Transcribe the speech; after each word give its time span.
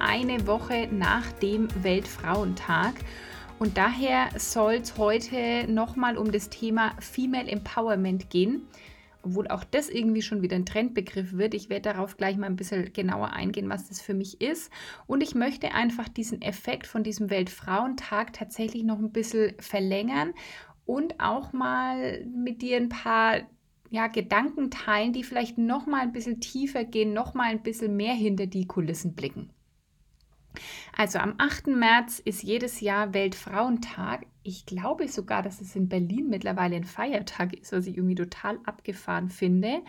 eine 0.00 0.46
Woche 0.46 0.88
nach 0.90 1.30
dem 1.32 1.68
Weltfrauentag. 1.82 2.94
Und 3.58 3.76
daher 3.76 4.28
soll 4.38 4.74
es 4.74 4.96
heute 4.96 5.70
nochmal 5.70 6.16
um 6.16 6.32
das 6.32 6.48
Thema 6.48 6.92
Female 6.98 7.46
Empowerment 7.46 8.30
gehen, 8.30 8.62
obwohl 9.22 9.48
auch 9.48 9.64
das 9.64 9.90
irgendwie 9.90 10.22
schon 10.22 10.40
wieder 10.40 10.56
ein 10.56 10.64
Trendbegriff 10.64 11.34
wird. 11.34 11.52
Ich 11.52 11.68
werde 11.68 11.92
darauf 11.92 12.16
gleich 12.16 12.38
mal 12.38 12.46
ein 12.46 12.56
bisschen 12.56 12.92
genauer 12.92 13.34
eingehen, 13.34 13.68
was 13.68 13.88
das 13.88 14.00
für 14.00 14.14
mich 14.14 14.40
ist. 14.40 14.72
Und 15.06 15.22
ich 15.22 15.34
möchte 15.34 15.74
einfach 15.74 16.08
diesen 16.08 16.40
Effekt 16.40 16.86
von 16.86 17.02
diesem 17.02 17.28
Weltfrauentag 17.28 18.32
tatsächlich 18.32 18.82
noch 18.82 18.98
ein 18.98 19.12
bisschen 19.12 19.52
verlängern 19.58 20.32
und 20.86 21.20
auch 21.20 21.52
mal 21.52 22.24
mit 22.24 22.62
dir 22.62 22.78
ein 22.78 22.88
paar 22.88 23.42
ja, 23.90 24.06
Gedanken 24.06 24.70
teilen, 24.70 25.12
die 25.12 25.24
vielleicht 25.24 25.58
noch 25.58 25.86
mal 25.86 26.00
ein 26.00 26.12
bisschen 26.12 26.40
tiefer 26.40 26.84
gehen, 26.84 27.12
noch 27.12 27.34
mal 27.34 27.50
ein 27.50 27.62
bisschen 27.62 27.96
mehr 27.96 28.14
hinter 28.14 28.46
die 28.46 28.66
Kulissen 28.66 29.14
blicken. 29.14 29.50
Also 30.96 31.18
am 31.18 31.34
8. 31.38 31.68
März 31.68 32.18
ist 32.18 32.42
jedes 32.42 32.80
Jahr 32.80 33.14
Weltfrauentag. 33.14 34.26
Ich 34.42 34.66
glaube 34.66 35.08
sogar, 35.08 35.42
dass 35.42 35.60
es 35.60 35.76
in 35.76 35.88
Berlin 35.88 36.28
mittlerweile 36.28 36.76
ein 36.76 36.84
Feiertag 36.84 37.54
ist, 37.54 37.72
was 37.72 37.86
ich 37.86 37.96
irgendwie 37.96 38.14
total 38.14 38.58
abgefahren 38.64 39.30
finde. 39.30 39.80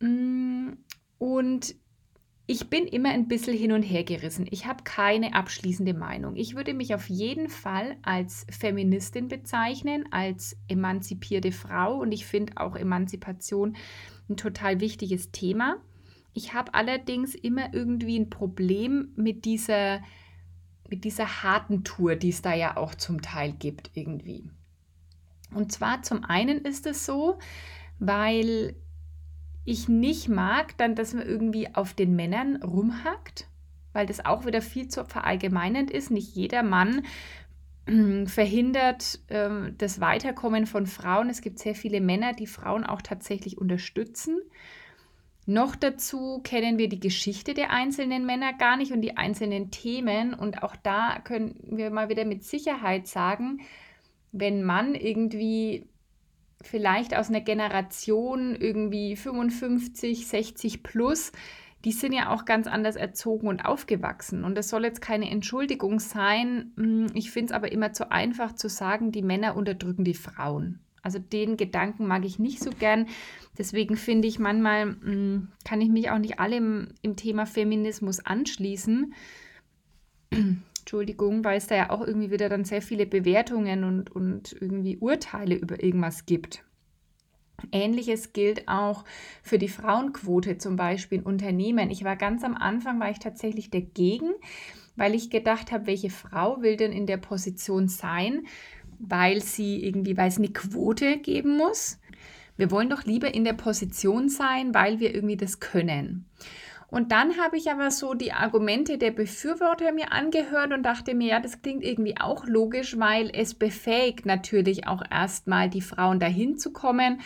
Mm, 0.00 0.70
und 1.18 1.74
ich 2.50 2.70
bin 2.70 2.86
immer 2.86 3.10
ein 3.10 3.28
bisschen 3.28 3.54
hin 3.54 3.72
und 3.72 3.82
her 3.82 4.04
gerissen. 4.04 4.46
Ich 4.50 4.64
habe 4.64 4.82
keine 4.82 5.34
abschließende 5.34 5.92
Meinung. 5.92 6.34
Ich 6.34 6.56
würde 6.56 6.72
mich 6.72 6.94
auf 6.94 7.10
jeden 7.10 7.50
Fall 7.50 7.98
als 8.00 8.46
Feministin 8.48 9.28
bezeichnen, 9.28 10.06
als 10.12 10.56
emanzipierte 10.66 11.52
Frau 11.52 11.98
und 12.00 12.10
ich 12.10 12.24
finde 12.24 12.54
auch 12.56 12.74
Emanzipation 12.74 13.76
ein 14.30 14.38
total 14.38 14.80
wichtiges 14.80 15.30
Thema. 15.30 15.76
Ich 16.34 16.54
habe 16.54 16.74
allerdings 16.74 17.34
immer 17.34 17.72
irgendwie 17.74 18.18
ein 18.18 18.30
Problem 18.30 19.12
mit 19.16 19.44
dieser, 19.44 20.00
mit 20.88 21.04
dieser 21.04 21.42
harten 21.42 21.84
Tour, 21.84 22.16
die 22.16 22.28
es 22.28 22.42
da 22.42 22.54
ja 22.54 22.76
auch 22.76 22.94
zum 22.94 23.22
Teil 23.22 23.52
gibt 23.52 23.90
irgendwie. 23.94 24.50
Und 25.54 25.72
zwar 25.72 26.02
zum 26.02 26.24
einen 26.24 26.58
ist 26.58 26.86
es 26.86 27.06
so, 27.06 27.38
weil 27.98 28.76
ich 29.64 29.88
nicht 29.88 30.28
mag, 30.28 30.76
dann, 30.78 30.94
dass 30.94 31.12
man 31.12 31.26
irgendwie 31.26 31.74
auf 31.74 31.92
den 31.94 32.16
Männern 32.16 32.62
rumhackt, 32.62 33.48
weil 33.92 34.06
das 34.06 34.24
auch 34.24 34.46
wieder 34.46 34.62
viel 34.62 34.88
zu 34.88 35.04
verallgemeinend 35.04 35.90
ist. 35.90 36.10
Nicht 36.10 36.34
jeder 36.34 36.62
Mann 36.62 37.04
äh, 37.86 38.26
verhindert 38.26 39.20
äh, 39.28 39.72
das 39.76 40.00
Weiterkommen 40.00 40.66
von 40.66 40.86
Frauen. 40.86 41.28
Es 41.28 41.42
gibt 41.42 41.58
sehr 41.58 41.74
viele 41.74 42.00
Männer, 42.00 42.32
die 42.32 42.46
Frauen 42.46 42.84
auch 42.84 43.02
tatsächlich 43.02 43.58
unterstützen. 43.58 44.38
Noch 45.50 45.76
dazu 45.76 46.42
kennen 46.44 46.76
wir 46.76 46.90
die 46.90 47.00
Geschichte 47.00 47.54
der 47.54 47.70
einzelnen 47.70 48.26
Männer 48.26 48.52
gar 48.52 48.76
nicht 48.76 48.92
und 48.92 49.00
die 49.00 49.16
einzelnen 49.16 49.70
Themen. 49.70 50.34
Und 50.34 50.62
auch 50.62 50.76
da 50.76 51.20
können 51.24 51.58
wir 51.62 51.90
mal 51.90 52.10
wieder 52.10 52.26
mit 52.26 52.44
Sicherheit 52.44 53.06
sagen, 53.06 53.62
wenn 54.30 54.62
Mann 54.62 54.94
irgendwie 54.94 55.86
vielleicht 56.60 57.16
aus 57.16 57.30
einer 57.30 57.40
Generation 57.40 58.56
irgendwie 58.56 59.16
55, 59.16 60.26
60 60.26 60.82
plus, 60.82 61.32
die 61.86 61.92
sind 61.92 62.12
ja 62.12 62.28
auch 62.28 62.44
ganz 62.44 62.66
anders 62.66 62.96
erzogen 62.96 63.48
und 63.48 63.64
aufgewachsen. 63.64 64.44
Und 64.44 64.54
das 64.54 64.68
soll 64.68 64.84
jetzt 64.84 65.00
keine 65.00 65.30
Entschuldigung 65.30 65.98
sein. 65.98 66.72
Hm, 66.76 67.06
ich 67.14 67.30
finde 67.30 67.46
es 67.46 67.56
aber 67.56 67.72
immer 67.72 67.94
zu 67.94 68.12
einfach 68.12 68.54
zu 68.54 68.68
sagen, 68.68 69.12
die 69.12 69.22
Männer 69.22 69.56
unterdrücken 69.56 70.04
die 70.04 70.12
Frauen. 70.12 70.80
Also 71.08 71.20
den 71.20 71.56
Gedanken 71.56 72.06
mag 72.06 72.26
ich 72.26 72.38
nicht 72.38 72.62
so 72.62 72.68
gern. 72.68 73.06
Deswegen 73.56 73.96
finde 73.96 74.28
ich 74.28 74.38
manchmal, 74.38 74.82
hm, 74.82 75.48
kann 75.64 75.80
ich 75.80 75.88
mich 75.88 76.10
auch 76.10 76.18
nicht 76.18 76.38
allem 76.38 76.88
im 77.00 77.16
Thema 77.16 77.46
Feminismus 77.46 78.20
anschließen. 78.20 79.14
Entschuldigung, 80.80 81.44
weil 81.44 81.56
es 81.56 81.66
da 81.66 81.76
ja 81.76 81.88
auch 81.88 82.06
irgendwie 82.06 82.30
wieder 82.30 82.50
dann 82.50 82.66
sehr 82.66 82.82
viele 82.82 83.06
Bewertungen 83.06 83.84
und, 83.84 84.14
und 84.14 84.54
irgendwie 84.60 84.98
Urteile 84.98 85.54
über 85.54 85.82
irgendwas 85.82 86.26
gibt. 86.26 86.62
Ähnliches 87.72 88.34
gilt 88.34 88.68
auch 88.68 89.06
für 89.42 89.56
die 89.56 89.68
Frauenquote 89.68 90.58
zum 90.58 90.76
Beispiel 90.76 91.20
in 91.20 91.24
Unternehmen. 91.24 91.90
Ich 91.90 92.04
war 92.04 92.16
ganz 92.16 92.44
am 92.44 92.54
Anfang, 92.54 93.00
war 93.00 93.10
ich 93.10 93.18
tatsächlich 93.18 93.70
dagegen, 93.70 94.34
weil 94.94 95.14
ich 95.14 95.30
gedacht 95.30 95.72
habe, 95.72 95.86
welche 95.86 96.10
Frau 96.10 96.60
will 96.60 96.76
denn 96.76 96.92
in 96.92 97.06
der 97.06 97.16
Position 97.16 97.88
sein, 97.88 98.46
weil 98.98 99.42
sie 99.42 99.84
irgendwie, 99.84 100.16
weil 100.16 100.28
es 100.28 100.38
eine 100.38 100.48
Quote 100.48 101.18
geben 101.18 101.56
muss. 101.56 101.98
Wir 102.56 102.70
wollen 102.70 102.90
doch 102.90 103.04
lieber 103.04 103.32
in 103.32 103.44
der 103.44 103.52
Position 103.52 104.28
sein, 104.28 104.74
weil 104.74 105.00
wir 105.00 105.14
irgendwie 105.14 105.36
das 105.36 105.60
können. 105.60 106.26
Und 106.90 107.12
dann 107.12 107.36
habe 107.36 107.58
ich 107.58 107.70
aber 107.70 107.90
so 107.90 108.14
die 108.14 108.32
Argumente 108.32 108.96
der 108.96 109.10
Befürworter 109.10 109.92
mir 109.92 110.10
angehört 110.10 110.72
und 110.72 110.82
dachte 110.82 111.14
mir, 111.14 111.28
ja, 111.28 111.40
das 111.40 111.60
klingt 111.60 111.84
irgendwie 111.84 112.18
auch 112.18 112.46
logisch, 112.46 112.98
weil 112.98 113.30
es 113.34 113.54
befähigt 113.54 114.24
natürlich 114.24 114.86
auch 114.86 115.02
erstmal 115.10 115.68
die 115.68 115.82
Frauen 115.82 116.18
dahin 116.18 116.56
zu 116.56 116.72
kommen 116.72 117.20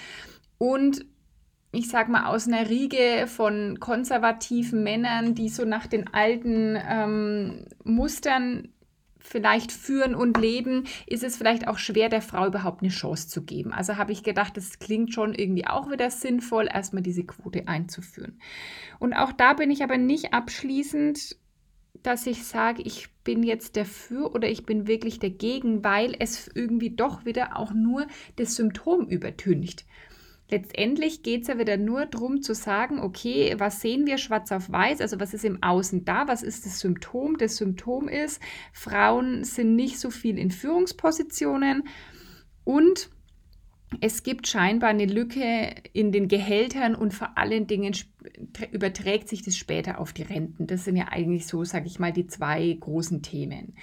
und 0.58 1.06
ich 1.72 1.88
sag 1.88 2.08
mal, 2.08 2.26
aus 2.26 2.46
einer 2.46 2.68
Riege 2.68 3.26
von 3.26 3.80
konservativen 3.80 4.82
Männern, 4.82 5.34
die 5.34 5.48
so 5.48 5.64
nach 5.64 5.86
den 5.86 6.12
alten 6.12 6.76
ähm, 6.86 7.64
Mustern 7.82 8.68
vielleicht 9.22 9.72
führen 9.72 10.14
und 10.14 10.36
leben, 10.38 10.84
ist 11.06 11.22
es 11.22 11.36
vielleicht 11.36 11.68
auch 11.68 11.78
schwer, 11.78 12.08
der 12.08 12.22
Frau 12.22 12.46
überhaupt 12.46 12.82
eine 12.82 12.90
Chance 12.90 13.28
zu 13.28 13.42
geben. 13.42 13.72
Also 13.72 13.96
habe 13.96 14.12
ich 14.12 14.22
gedacht, 14.22 14.56
das 14.56 14.78
klingt 14.78 15.14
schon 15.14 15.34
irgendwie 15.34 15.66
auch 15.66 15.90
wieder 15.90 16.10
sinnvoll, 16.10 16.68
erstmal 16.72 17.02
diese 17.02 17.24
Quote 17.24 17.68
einzuführen. 17.68 18.38
Und 18.98 19.14
auch 19.14 19.32
da 19.32 19.54
bin 19.54 19.70
ich 19.70 19.82
aber 19.82 19.98
nicht 19.98 20.34
abschließend, 20.34 21.36
dass 22.02 22.26
ich 22.26 22.44
sage, 22.44 22.82
ich 22.82 23.08
bin 23.22 23.42
jetzt 23.42 23.76
dafür 23.76 24.34
oder 24.34 24.48
ich 24.48 24.66
bin 24.66 24.86
wirklich 24.86 25.20
dagegen, 25.20 25.84
weil 25.84 26.16
es 26.18 26.50
irgendwie 26.52 26.90
doch 26.90 27.24
wieder 27.24 27.56
auch 27.56 27.72
nur 27.72 28.06
das 28.36 28.56
Symptom 28.56 29.06
übertüncht. 29.06 29.84
Letztendlich 30.52 31.22
geht 31.22 31.42
es 31.42 31.48
ja 31.48 31.58
wieder 31.58 31.78
nur 31.78 32.04
darum 32.04 32.42
zu 32.42 32.54
sagen, 32.54 33.00
okay, 33.00 33.54
was 33.56 33.80
sehen 33.80 34.06
wir 34.06 34.18
schwarz 34.18 34.52
auf 34.52 34.70
weiß, 34.70 35.00
also 35.00 35.18
was 35.18 35.32
ist 35.32 35.46
im 35.46 35.62
Außen 35.62 36.04
da, 36.04 36.28
was 36.28 36.42
ist 36.42 36.66
das 36.66 36.78
Symptom? 36.78 37.38
Das 37.38 37.56
Symptom 37.56 38.06
ist, 38.06 38.38
Frauen 38.74 39.44
sind 39.44 39.74
nicht 39.74 39.98
so 39.98 40.10
viel 40.10 40.38
in 40.38 40.50
Führungspositionen 40.50 41.84
und 42.64 43.08
es 44.00 44.22
gibt 44.22 44.46
scheinbar 44.46 44.90
eine 44.90 45.06
Lücke 45.06 45.74
in 45.94 46.12
den 46.12 46.28
Gehältern 46.28 46.94
und 46.94 47.14
vor 47.14 47.38
allen 47.38 47.66
Dingen 47.66 47.96
überträgt 48.72 49.30
sich 49.30 49.42
das 49.42 49.56
später 49.56 49.98
auf 49.98 50.12
die 50.12 50.22
Renten. 50.22 50.66
Das 50.66 50.84
sind 50.84 50.96
ja 50.96 51.08
eigentlich 51.10 51.46
so, 51.46 51.64
sage 51.64 51.86
ich 51.86 51.98
mal, 51.98 52.12
die 52.12 52.26
zwei 52.26 52.76
großen 52.78 53.22
Themen. 53.22 53.74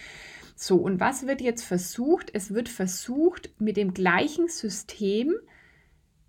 So, 0.56 0.78
und 0.78 1.00
was 1.00 1.26
wird 1.26 1.42
jetzt 1.42 1.64
versucht? 1.64 2.30
Es 2.34 2.54
wird 2.54 2.70
versucht, 2.70 3.50
mit 3.60 3.76
dem 3.76 3.94
gleichen 3.94 4.50
System 4.50 5.34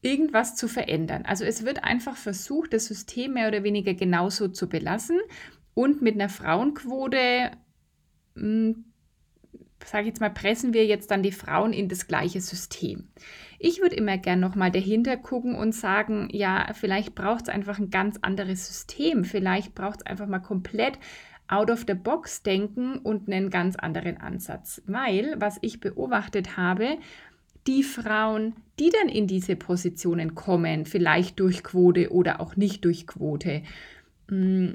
irgendwas 0.02 0.56
zu 0.56 0.68
verändern. 0.68 1.24
Also 1.26 1.44
es 1.44 1.64
wird 1.64 1.84
einfach 1.84 2.16
versucht, 2.16 2.72
das 2.72 2.86
System 2.86 3.34
mehr 3.34 3.48
oder 3.48 3.62
weniger 3.62 3.94
genauso 3.94 4.48
zu 4.48 4.68
belassen 4.68 5.18
und 5.74 6.02
mit 6.02 6.14
einer 6.14 6.28
Frauenquote, 6.28 7.50
hm, 8.34 8.84
sage 9.84 10.02
ich 10.02 10.08
jetzt 10.08 10.20
mal, 10.20 10.30
pressen 10.30 10.74
wir 10.74 10.86
jetzt 10.86 11.10
dann 11.10 11.22
die 11.22 11.32
Frauen 11.32 11.72
in 11.72 11.88
das 11.88 12.06
gleiche 12.06 12.40
System. 12.40 13.08
Ich 13.58 13.80
würde 13.80 13.96
immer 13.96 14.18
gern 14.18 14.40
nochmal 14.40 14.70
dahinter 14.70 15.16
gucken 15.16 15.54
und 15.54 15.74
sagen, 15.74 16.28
ja, 16.32 16.68
vielleicht 16.74 17.14
braucht 17.14 17.42
es 17.42 17.48
einfach 17.48 17.78
ein 17.78 17.90
ganz 17.90 18.18
anderes 18.22 18.66
System. 18.66 19.24
Vielleicht 19.24 19.74
braucht 19.74 20.00
es 20.00 20.06
einfach 20.06 20.26
mal 20.26 20.40
komplett 20.40 20.98
out 21.48 21.70
of 21.70 21.84
the 21.86 21.94
box 21.94 22.42
denken 22.42 22.98
und 22.98 23.28
einen 23.28 23.50
ganz 23.50 23.76
anderen 23.76 24.18
Ansatz. 24.18 24.82
Weil, 24.86 25.34
was 25.38 25.58
ich 25.62 25.80
beobachtet 25.80 26.56
habe, 26.56 26.98
die 27.66 27.82
Frauen, 27.82 28.54
die 28.78 28.90
dann 28.90 29.08
in 29.08 29.26
diese 29.26 29.56
Positionen 29.56 30.34
kommen, 30.34 30.86
vielleicht 30.86 31.40
durch 31.40 31.62
Quote 31.62 32.10
oder 32.10 32.40
auch 32.40 32.56
nicht 32.56 32.84
durch 32.84 33.06
Quote, 33.06 33.62
mm, 34.28 34.70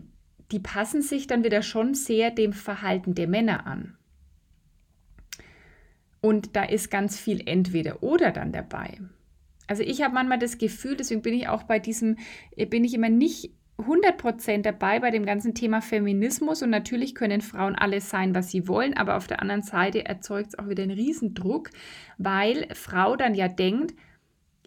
die 0.52 0.60
passen 0.60 1.02
sich 1.02 1.28
dann 1.28 1.44
wieder 1.44 1.62
schon 1.62 1.96
sehr 1.96 2.32
dem 2.32 2.54
Verhalten 2.54 3.16
der 3.16 3.28
Männer 3.28 3.66
an. 3.66 3.98
Und 6.22 6.56
da 6.56 6.64
ist 6.64 6.92
ganz 6.92 7.20
viel 7.20 7.42
entweder 7.48 8.04
oder 8.04 8.32
dann 8.32 8.52
dabei. 8.52 9.00
Also 9.68 9.84
ich 9.84 10.02
habe 10.02 10.14
manchmal 10.14 10.40
das 10.40 10.58
Gefühl, 10.58 10.96
deswegen 10.96 11.22
bin 11.22 11.34
ich 11.34 11.48
auch 11.48 11.64
bei 11.64 11.80
diesem, 11.80 12.18
bin 12.70 12.84
ich 12.84 12.94
immer 12.94 13.10
nicht 13.10 13.52
100% 13.78 14.62
dabei 14.62 15.00
bei 15.00 15.12
dem 15.12 15.26
ganzen 15.26 15.54
Thema 15.54 15.82
Feminismus 15.82 16.64
und 16.64 16.70
natürlich 16.70 17.14
können 17.14 17.42
Frauen 17.42 17.76
alles 17.76 18.10
sein, 18.10 18.34
was 18.34 18.50
sie 18.50 18.68
wollen, 18.68 18.96
aber 18.96 19.18
auf 19.18 19.28
der 19.28 19.42
anderen 19.42 19.64
Seite 19.64 20.06
erzeugt 20.06 20.50
es 20.50 20.60
auch 20.60 20.70
wieder 20.70 20.84
einen 20.84 20.98
Riesendruck, 20.98 21.72
weil 22.18 22.68
Frau 22.74 23.18
dann 23.18 23.36
ja 23.36 23.50
denkt, 23.50 23.94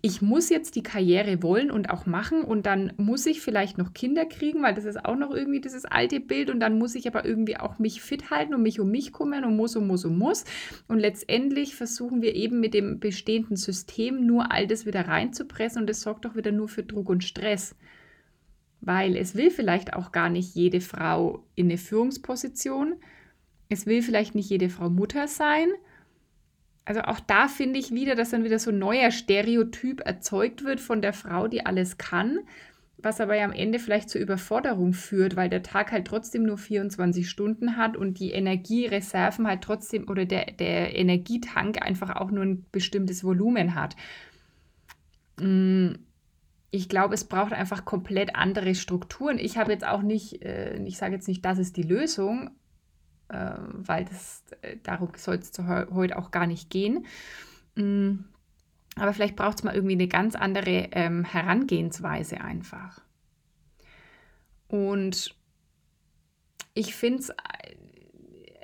ich 0.03 0.23
muss 0.23 0.49
jetzt 0.49 0.77
die 0.77 0.83
Karriere 0.83 1.43
wollen 1.43 1.71
und 1.71 1.91
auch 1.91 2.07
machen 2.07 2.43
und 2.43 2.67
dann 2.67 2.93
muss 2.99 3.27
ich 3.27 3.41
vielleicht 3.41 3.79
noch 3.79 3.95
Kinder 3.95 4.27
kriegen, 4.27 4.63
weil 4.63 4.75
das 4.75 4.85
ist 4.85 5.05
auch 5.05 5.17
noch 5.17 5.35
irgendwie 5.35 5.61
dieses 5.61 5.85
alte 5.85 6.21
Bild 6.21 6.51
und 6.51 6.61
dann 6.61 6.79
muss 6.79 6.95
ich 6.95 7.09
aber 7.09 7.25
irgendwie 7.25 7.57
auch 7.57 7.79
mich 7.79 8.01
fit 8.01 8.31
halten 8.31 8.55
und 8.55 8.63
mich 8.63 8.79
um 8.79 8.91
mich 8.91 9.13
kümmern 9.13 9.45
und 9.45 9.57
muss 9.57 9.75
und 9.75 9.87
muss 9.87 10.05
und 10.05 10.17
muss. 10.17 10.45
Und 10.87 10.99
letztendlich 10.99 11.75
versuchen 11.75 12.23
wir 12.23 12.35
eben 12.35 12.61
mit 12.61 12.75
dem 12.75 13.01
bestehenden 13.01 13.57
System 13.57 14.25
nur 14.25 14.53
all 14.53 14.67
das 14.67 14.87
wieder 14.87 15.09
reinzupressen 15.09 15.81
und 15.81 15.91
das 15.91 16.03
sorgt 16.03 16.27
auch 16.27 16.37
wieder 16.37 16.53
nur 16.53 16.69
für 16.69 16.85
Druck 16.85 17.09
und 17.09 17.25
Stress. 17.25 17.75
Weil 18.81 19.17
es 19.17 19.35
will 19.35 19.51
vielleicht 19.51 19.95
auch 19.95 20.13
gar 20.13 20.31
nicht 20.31 20.55
jede 20.55 20.81
Frau 20.81 21.45
in 21.55 21.67
eine 21.67 21.79
Führungsposition. 21.79 22.95
Es 23.69 23.87
will 23.87 24.03
vielleicht 24.03 24.35
nicht 24.35 24.49
jede 24.49 24.71
Frau 24.71 24.89
Mutter 24.89 25.29
sein 25.29 25.69
also 26.89 27.03
auch 27.03 27.21
da 27.21 27.49
finde 27.49 27.79
ich 27.79 27.93
wieder, 27.93 28.15
dass 28.15 28.31
dann 28.31 28.45
wieder 28.45 28.59
so 28.59 28.71
ein 28.71 28.79
neuer 28.79 29.11
Stereotyp 29.11 30.01
erzeugt 30.07 30.65
wird 30.65 30.81
von 30.81 31.03
der 31.03 31.13
Frau, 31.13 31.47
die 31.47 31.67
alles 31.67 31.99
kann, 31.99 32.39
was 32.97 33.21
aber 33.21 33.37
ja 33.37 33.45
am 33.45 33.53
Ende 33.53 33.79
vielleicht 33.79 34.09
zur 34.09 34.23
Überforderung 34.23 34.95
führt, 34.95 35.37
weil 35.37 35.51
der 35.51 35.63
Tag 35.63 35.93
halt 35.93 36.07
trotzdem 36.07 36.45
nur 36.45 36.57
24 36.57 37.29
Stunden 37.29 37.77
hat 37.77 37.95
und 37.99 38.19
die 38.19 38.31
Energiereserven 38.31 39.47
halt 39.47 39.61
trotzdem 39.61 40.09
oder 40.09 40.25
der, 40.25 40.47
der 40.47 40.97
Energietank 40.97 41.83
einfach 41.83 42.17
auch 42.17 42.31
nur 42.31 42.43
ein 42.43 42.65
bestimmtes 42.73 43.23
Volumen 43.23 43.75
hat. 43.75 43.95
Mm, 45.39 45.91
ich 46.71 46.89
glaube, 46.89 47.15
es 47.15 47.25
braucht 47.25 47.53
einfach 47.53 47.85
komplett 47.85 48.37
andere 48.37 48.75
Strukturen. 48.75 49.39
Ich 49.39 49.57
habe 49.57 49.73
jetzt 49.73 49.87
auch 49.87 50.03
nicht, 50.03 50.43
äh, 50.43 50.77
ich 50.85 50.99
sage 50.99 51.15
jetzt 51.15 51.29
nicht, 51.29 51.45
das 51.45 51.59
ist 51.59 51.77
die 51.77 51.83
Lösung, 51.83 52.51
äh, 53.29 53.55
weil 53.73 54.05
das, 54.05 54.43
äh, 54.63 54.77
darum 54.83 55.11
soll 55.17 55.37
es 55.37 55.53
heute 55.59 56.19
auch 56.19 56.31
gar 56.31 56.47
nicht 56.47 56.71
gehen. 56.71 57.07
Mm, 57.75 58.25
aber 58.97 59.13
vielleicht 59.13 59.37
braucht 59.37 59.59
es 59.59 59.65
mal 59.65 59.75
irgendwie 59.75 59.95
eine 59.95 60.09
ganz 60.09 60.35
andere 60.35 60.89
ähm, 60.93 61.25
Herangehensweise 61.25 62.41
einfach. 62.41 63.01
Und 64.67 65.35
ich 66.75 66.95
finde 66.95 67.21
es, 67.21 67.33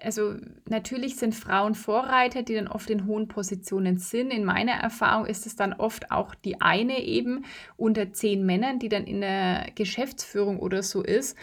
also 0.04 0.34
natürlich 0.68 1.16
sind 1.16 1.34
Frauen 1.34 1.74
Vorreiter, 1.74 2.42
die 2.42 2.54
dann 2.54 2.68
oft 2.68 2.90
in 2.90 3.06
hohen 3.06 3.28
Positionen 3.28 3.98
sind. 3.98 4.30
In 4.30 4.44
meiner 4.44 4.72
Erfahrung 4.72 5.26
ist 5.26 5.46
es 5.46 5.56
dann 5.56 5.72
oft 5.72 6.10
auch 6.10 6.34
die 6.34 6.60
eine 6.60 7.02
eben 7.02 7.44
unter 7.76 8.12
zehn 8.12 8.44
Männern, 8.44 8.78
die 8.78 8.88
dann 8.88 9.04
in 9.04 9.20
der 9.20 9.68
Geschäftsführung 9.74 10.58
oder 10.58 10.82
so 10.82 11.02
ist. 11.02 11.36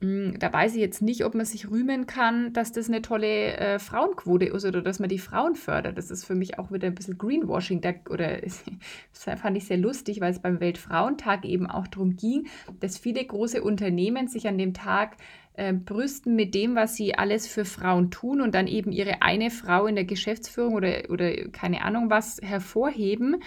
Hm, 0.00 0.38
da 0.38 0.52
weiß 0.52 0.74
ich 0.74 0.80
jetzt 0.80 1.00
nicht, 1.00 1.24
ob 1.24 1.34
man 1.34 1.46
sich 1.46 1.70
rühmen 1.70 2.06
kann, 2.06 2.52
dass 2.52 2.70
das 2.70 2.88
eine 2.88 3.00
tolle 3.00 3.56
äh, 3.56 3.78
Frauenquote 3.78 4.44
ist 4.44 4.66
oder 4.66 4.82
dass 4.82 4.98
man 4.98 5.08
die 5.08 5.18
Frauen 5.18 5.54
fördert. 5.54 5.96
Das 5.96 6.10
ist 6.10 6.26
für 6.26 6.34
mich 6.34 6.58
auch 6.58 6.70
wieder 6.70 6.86
ein 6.86 6.94
bisschen 6.94 7.16
Greenwashing. 7.16 7.80
Da, 7.80 7.94
oder 8.10 8.40
das 8.40 9.40
fand 9.40 9.56
ich 9.56 9.64
sehr 9.64 9.78
lustig, 9.78 10.20
weil 10.20 10.32
es 10.32 10.40
beim 10.40 10.60
Weltfrauentag 10.60 11.46
eben 11.46 11.66
auch 11.66 11.86
darum 11.86 12.16
ging, 12.16 12.46
dass 12.80 12.98
viele 12.98 13.24
große 13.24 13.62
Unternehmen 13.62 14.28
sich 14.28 14.46
an 14.48 14.58
dem 14.58 14.74
Tag 14.74 15.16
äh, 15.54 15.72
brüsten 15.72 16.36
mit 16.36 16.54
dem, 16.54 16.74
was 16.74 16.94
sie 16.96 17.14
alles 17.14 17.46
für 17.46 17.64
Frauen 17.64 18.10
tun 18.10 18.42
und 18.42 18.54
dann 18.54 18.66
eben 18.66 18.92
ihre 18.92 19.22
eine 19.22 19.50
Frau 19.50 19.86
in 19.86 19.94
der 19.94 20.04
Geschäftsführung 20.04 20.74
oder, 20.74 21.08
oder 21.08 21.48
keine 21.48 21.82
Ahnung 21.82 22.10
was 22.10 22.38
hervorheben. 22.42 23.42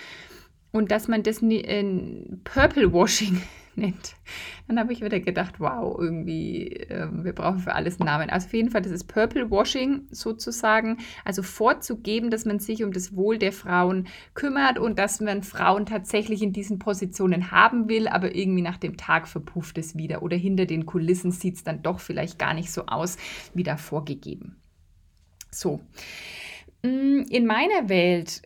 Und 0.72 0.90
dass 0.90 1.08
man 1.08 1.22
das 1.22 1.44
äh, 1.44 1.84
Purple 2.44 2.92
Washing 2.92 3.40
nennt. 3.80 4.16
Dann 4.68 4.80
habe 4.80 4.94
ich 4.94 5.02
wieder 5.02 5.20
gedacht, 5.20 5.60
wow, 5.60 5.98
irgendwie, 5.98 6.68
äh, 6.68 7.08
wir 7.12 7.34
brauchen 7.34 7.60
für 7.60 7.74
alles 7.74 8.00
einen 8.00 8.06
Namen. 8.06 8.30
Also 8.30 8.48
auf 8.48 8.54
jeden 8.54 8.70
Fall, 8.70 8.82
das 8.82 8.92
ist 8.92 9.06
Purple 9.06 9.50
Washing 9.50 10.04
sozusagen. 10.12 10.98
Also 11.26 11.42
vorzugeben, 11.42 12.30
dass 12.30 12.46
man 12.46 12.60
sich 12.60 12.84
um 12.84 12.92
das 12.92 13.16
Wohl 13.16 13.38
der 13.38 13.52
Frauen 13.52 14.08
kümmert 14.34 14.78
und 14.78 15.00
dass 15.00 15.22
man 15.22 15.44
Frauen 15.44 15.86
tatsächlich 15.86 16.42
in 16.42 16.54
diesen 16.54 16.78
Positionen 16.78 17.52
haben 17.52 17.90
will, 17.90 18.08
aber 18.08 18.36
irgendwie 18.36 18.62
nach 18.62 18.78
dem 18.78 18.98
Tag 18.98 19.28
verpufft 19.28 19.78
es 19.78 19.98
wieder. 19.98 20.22
Oder 20.22 20.38
hinter 20.38 20.66
den 20.66 20.86
Kulissen 20.86 21.32
sieht 21.32 21.56
es 21.56 21.64
dann 21.64 21.82
doch 21.82 22.00
vielleicht 22.00 22.38
gar 22.38 22.54
nicht 22.54 22.72
so 22.72 22.86
aus, 22.86 23.18
wie 23.54 23.64
da 23.64 23.78
vorgegeben. 23.78 24.58
So. 25.52 25.82
Mm, 26.84 27.24
in 27.30 27.46
meiner 27.46 27.90
Welt 27.90 28.42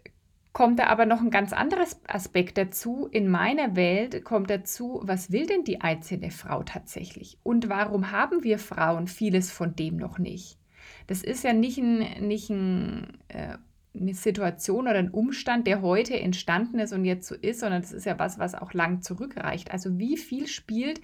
kommt 0.54 0.78
da 0.80 0.86
aber 0.86 1.06
noch 1.06 1.20
ein 1.20 1.32
ganz 1.32 1.52
anderes 1.52 2.00
Aspekt 2.08 2.58
dazu. 2.58 3.08
In 3.12 3.28
meiner 3.28 3.76
Welt 3.76 4.24
kommt 4.24 4.50
dazu, 4.50 5.02
was 5.04 5.32
will 5.32 5.48
denn 5.48 5.64
die 5.64 5.82
einzelne 5.82 6.30
Frau 6.30 6.64
tatsächlich? 6.64 7.40
Und 7.44 7.70
warum 7.70 8.12
haben 8.12 8.44
wir 8.44 8.60
Frauen 8.60 9.08
vieles 9.08 9.52
von 9.52 9.76
dem 9.76 9.98
noch 9.98 10.20
nicht? 10.20 10.60
Das 11.08 11.24
ist 11.24 11.44
ja 11.44 11.54
nicht, 11.54 11.80
ein, 11.80 12.28
nicht 12.28 12.50
ein, 12.52 13.18
äh, 13.30 13.58
eine 14.00 14.14
Situation 14.14 14.88
oder 14.88 15.00
ein 15.00 15.10
Umstand, 15.10 15.66
der 15.66 15.82
heute 15.82 16.20
entstanden 16.20 16.80
ist 16.80 16.94
und 16.94 17.04
jetzt 17.04 17.28
so 17.28 17.36
ist, 17.36 17.60
sondern 17.60 17.82
das 17.82 17.92
ist 17.92 18.06
ja 18.06 18.20
was, 18.20 18.38
was 18.38 18.54
auch 18.54 18.74
lang 18.74 19.02
zurückreicht. 19.02 19.72
Also 19.72 19.98
wie 19.98 20.18
viel 20.18 20.48
spielt 20.48 21.02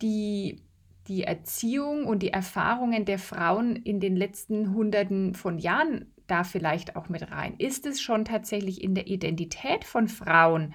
die 0.00 0.62
die 1.08 1.24
Erziehung 1.24 2.06
und 2.06 2.22
die 2.22 2.32
Erfahrungen 2.32 3.04
der 3.04 3.18
Frauen 3.18 3.74
in 3.74 3.98
den 3.98 4.14
letzten 4.14 4.72
Hunderten 4.72 5.34
von 5.34 5.58
Jahren 5.58 6.06
da 6.30 6.44
vielleicht 6.44 6.96
auch 6.96 7.08
mit 7.08 7.30
rein? 7.30 7.54
Ist 7.58 7.86
es 7.86 8.00
schon 8.00 8.24
tatsächlich 8.24 8.82
in 8.82 8.94
der 8.94 9.06
Identität 9.06 9.84
von 9.84 10.08
Frauen, 10.08 10.74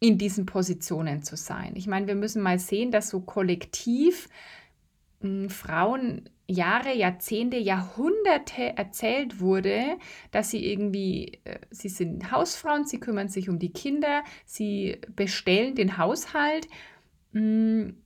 in 0.00 0.18
diesen 0.18 0.46
Positionen 0.46 1.22
zu 1.22 1.36
sein? 1.36 1.74
Ich 1.76 1.86
meine, 1.86 2.06
wir 2.06 2.14
müssen 2.14 2.42
mal 2.42 2.58
sehen, 2.58 2.90
dass 2.90 3.10
so 3.10 3.20
kollektiv 3.20 4.28
mh, 5.20 5.28
hm, 5.28 5.50
Frauen 5.50 6.28
Jahre, 6.46 6.94
Jahrzehnte, 6.94 7.56
Jahrhunderte 7.56 8.76
erzählt 8.76 9.40
wurde, 9.40 9.96
dass 10.30 10.50
sie 10.50 10.70
irgendwie, 10.70 11.40
äh, 11.44 11.58
sie 11.70 11.88
sind 11.88 12.30
Hausfrauen, 12.30 12.84
sie 12.84 13.00
kümmern 13.00 13.28
sich 13.28 13.48
um 13.48 13.58
die 13.58 13.72
Kinder, 13.72 14.22
sie 14.44 14.98
bestellen 15.16 15.74
den 15.74 15.96
Haushalt, 15.96 16.68
hm, 17.32 17.96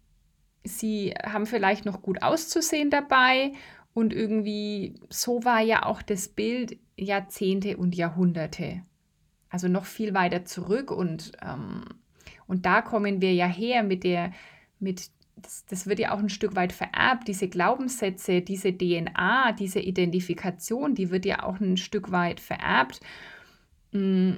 sie 0.62 1.14
haben 1.24 1.46
vielleicht 1.46 1.84
noch 1.84 2.00
gut 2.02 2.22
auszusehen 2.22 2.90
dabei 2.90 3.52
und 3.94 4.12
irgendwie, 4.12 4.94
so 5.08 5.44
war 5.44 5.60
ja 5.60 5.84
auch 5.84 6.02
das 6.02 6.28
Bild 6.28 6.78
Jahrzehnte 6.96 7.76
und 7.76 7.94
Jahrhunderte. 7.94 8.82
Also 9.50 9.68
noch 9.68 9.86
viel 9.86 10.14
weiter 10.14 10.44
zurück 10.44 10.90
und, 10.90 11.32
ähm, 11.42 11.84
und 12.46 12.66
da 12.66 12.82
kommen 12.82 13.20
wir 13.20 13.32
ja 13.32 13.46
her 13.46 13.82
mit 13.82 14.04
der, 14.04 14.32
mit, 14.78 15.10
das, 15.36 15.64
das 15.66 15.86
wird 15.86 15.98
ja 15.98 16.12
auch 16.12 16.18
ein 16.18 16.28
Stück 16.28 16.54
weit 16.54 16.72
vererbt, 16.72 17.28
diese 17.28 17.48
Glaubenssätze, 17.48 18.42
diese 18.42 18.76
DNA, 18.76 19.52
diese 19.52 19.80
Identifikation, 19.80 20.94
die 20.94 21.10
wird 21.10 21.24
ja 21.24 21.42
auch 21.42 21.60
ein 21.60 21.76
Stück 21.76 22.10
weit 22.12 22.40
vererbt. 22.40 23.00
Mm, 23.92 24.32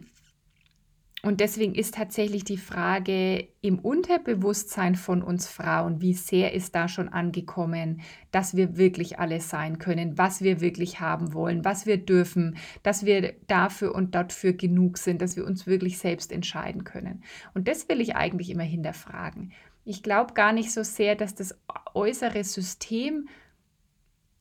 und 1.22 1.40
deswegen 1.40 1.74
ist 1.74 1.94
tatsächlich 1.96 2.44
die 2.44 2.56
Frage 2.56 3.48
im 3.60 3.78
Unterbewusstsein 3.78 4.94
von 4.94 5.22
uns 5.22 5.46
Frauen, 5.46 6.00
wie 6.00 6.14
sehr 6.14 6.54
ist 6.54 6.74
da 6.74 6.88
schon 6.88 7.10
angekommen, 7.10 8.00
dass 8.30 8.56
wir 8.56 8.78
wirklich 8.78 9.18
alles 9.18 9.50
sein 9.50 9.78
können, 9.78 10.16
was 10.16 10.40
wir 10.40 10.62
wirklich 10.62 11.00
haben 11.00 11.34
wollen, 11.34 11.62
was 11.62 11.84
wir 11.84 11.98
dürfen, 11.98 12.56
dass 12.82 13.04
wir 13.04 13.34
dafür 13.48 13.94
und 13.94 14.14
dafür 14.14 14.54
genug 14.54 14.96
sind, 14.96 15.20
dass 15.20 15.36
wir 15.36 15.44
uns 15.44 15.66
wirklich 15.66 15.98
selbst 15.98 16.32
entscheiden 16.32 16.84
können. 16.84 17.22
Und 17.52 17.68
das 17.68 17.88
will 17.90 18.00
ich 18.00 18.16
eigentlich 18.16 18.48
immer 18.48 18.64
hinterfragen. 18.64 19.52
Ich 19.84 20.02
glaube 20.02 20.32
gar 20.32 20.52
nicht 20.52 20.72
so 20.72 20.82
sehr, 20.82 21.16
dass 21.16 21.34
das 21.34 21.58
äußere 21.92 22.44
System 22.44 23.28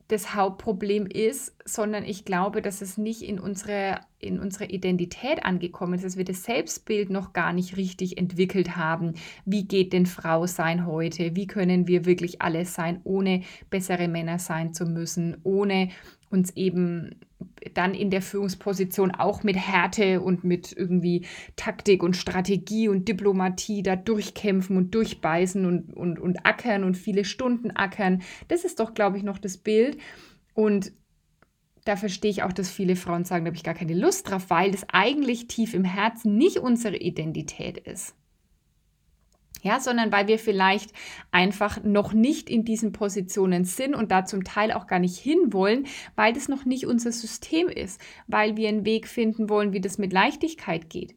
das 0.10 0.34
Hauptproblem 0.34 1.06
ist, 1.06 1.56
sondern 1.66 2.04
ich 2.04 2.26
glaube, 2.26 2.64
dass 2.64 2.82
es 2.82 2.98
nicht 2.98 3.22
in 3.22 3.40
unsere, 3.40 4.02
in 4.18 4.40
unsere 4.40 4.66
Identität 4.66 5.46
angekommen 5.46 5.94
ist, 5.94 6.04
dass 6.04 6.18
wir 6.18 6.26
das 6.26 6.44
Selbstbild 6.44 7.12
noch 7.12 7.32
gar 7.32 7.54
nicht 7.54 7.78
richtig 7.78 8.18
entwickelt 8.18 8.76
haben. 8.76 9.14
Wie 9.46 9.68
geht 9.68 9.94
denn 9.94 10.08
Frau 10.08 10.48
sein 10.48 10.88
heute? 10.88 11.36
Wie 11.36 11.46
können 11.46 11.88
wir 11.88 12.06
wirklich 12.06 12.42
alles 12.42 12.74
sein, 12.74 13.02
ohne 13.04 13.44
bessere 13.70 14.08
Männer 14.08 14.40
sein 14.40 14.74
zu 14.74 14.88
müssen, 14.88 15.38
ohne 15.44 15.90
uns 16.30 16.56
eben 16.56 17.16
dann 17.74 17.94
in 17.94 18.10
der 18.10 18.22
Führungsposition 18.22 19.12
auch 19.12 19.44
mit 19.44 19.56
Härte 19.56 20.22
und 20.22 20.44
mit 20.44 20.72
irgendwie 20.76 21.26
Taktik 21.56 22.04
und 22.04 22.16
Strategie 22.16 22.88
und 22.88 23.08
Diplomatie 23.08 23.84
da 23.84 23.96
durchkämpfen 23.96 24.78
und 24.78 24.94
durchbeißen 24.96 25.66
und, 25.66 25.94
und, 25.94 26.20
und 26.20 26.46
ackern 26.46 26.84
und 26.84 26.96
viele 26.96 27.26
Stunden 27.26 27.72
ackern. 27.72 28.22
Das 28.48 28.66
ist 28.66 28.80
doch, 28.80 28.94
glaube 28.94 29.18
ich, 29.18 29.24
noch 29.24 29.38
das 29.40 29.58
Bild. 29.58 29.98
Und 30.54 30.92
da 31.86 31.96
verstehe 31.96 32.32
ich 32.32 32.44
auch, 32.44 32.54
dass 32.54 32.70
viele 32.70 32.96
Frauen 32.96 33.26
sagen, 33.26 33.46
da 33.46 33.50
habe 33.50 33.58
ich 33.58 33.64
gar 33.64 33.74
keine 33.74 33.96
Lust 33.96 34.30
drauf, 34.30 34.50
weil 34.50 34.72
das 34.72 34.86
eigentlich 34.92 35.48
tief 35.48 35.74
im 35.74 35.86
Herzen 35.86 36.38
nicht 36.38 36.58
unsere 36.58 36.98
Identität 36.98 37.78
ist 37.78 38.16
ja, 39.62 39.80
sondern 39.80 40.12
weil 40.12 40.28
wir 40.28 40.40
vielleicht 40.40 40.92
einfach 41.32 41.84
noch 41.84 42.14
nicht 42.14 42.50
in 42.50 42.66
diesen 42.66 42.92
Positionen 42.92 43.66
sind 43.66 43.96
und 43.96 44.12
da 44.12 44.26
zum 44.26 44.44
Teil 44.44 44.72
auch 44.72 44.88
gar 44.88 45.00
nicht 45.00 45.18
hinwollen, 45.18 45.86
weil 46.16 46.34
das 46.34 46.48
noch 46.48 46.66
nicht 46.66 46.86
unser 46.86 47.12
System 47.12 47.68
ist, 47.68 48.02
weil 48.28 48.58
wir 48.58 48.70
einen 48.70 48.86
Weg 48.86 49.08
finden 49.08 49.50
wollen, 49.50 49.74
wie 49.74 49.82
das 49.82 49.98
mit 49.98 50.14
Leichtigkeit 50.14 50.90
geht. 50.90 51.16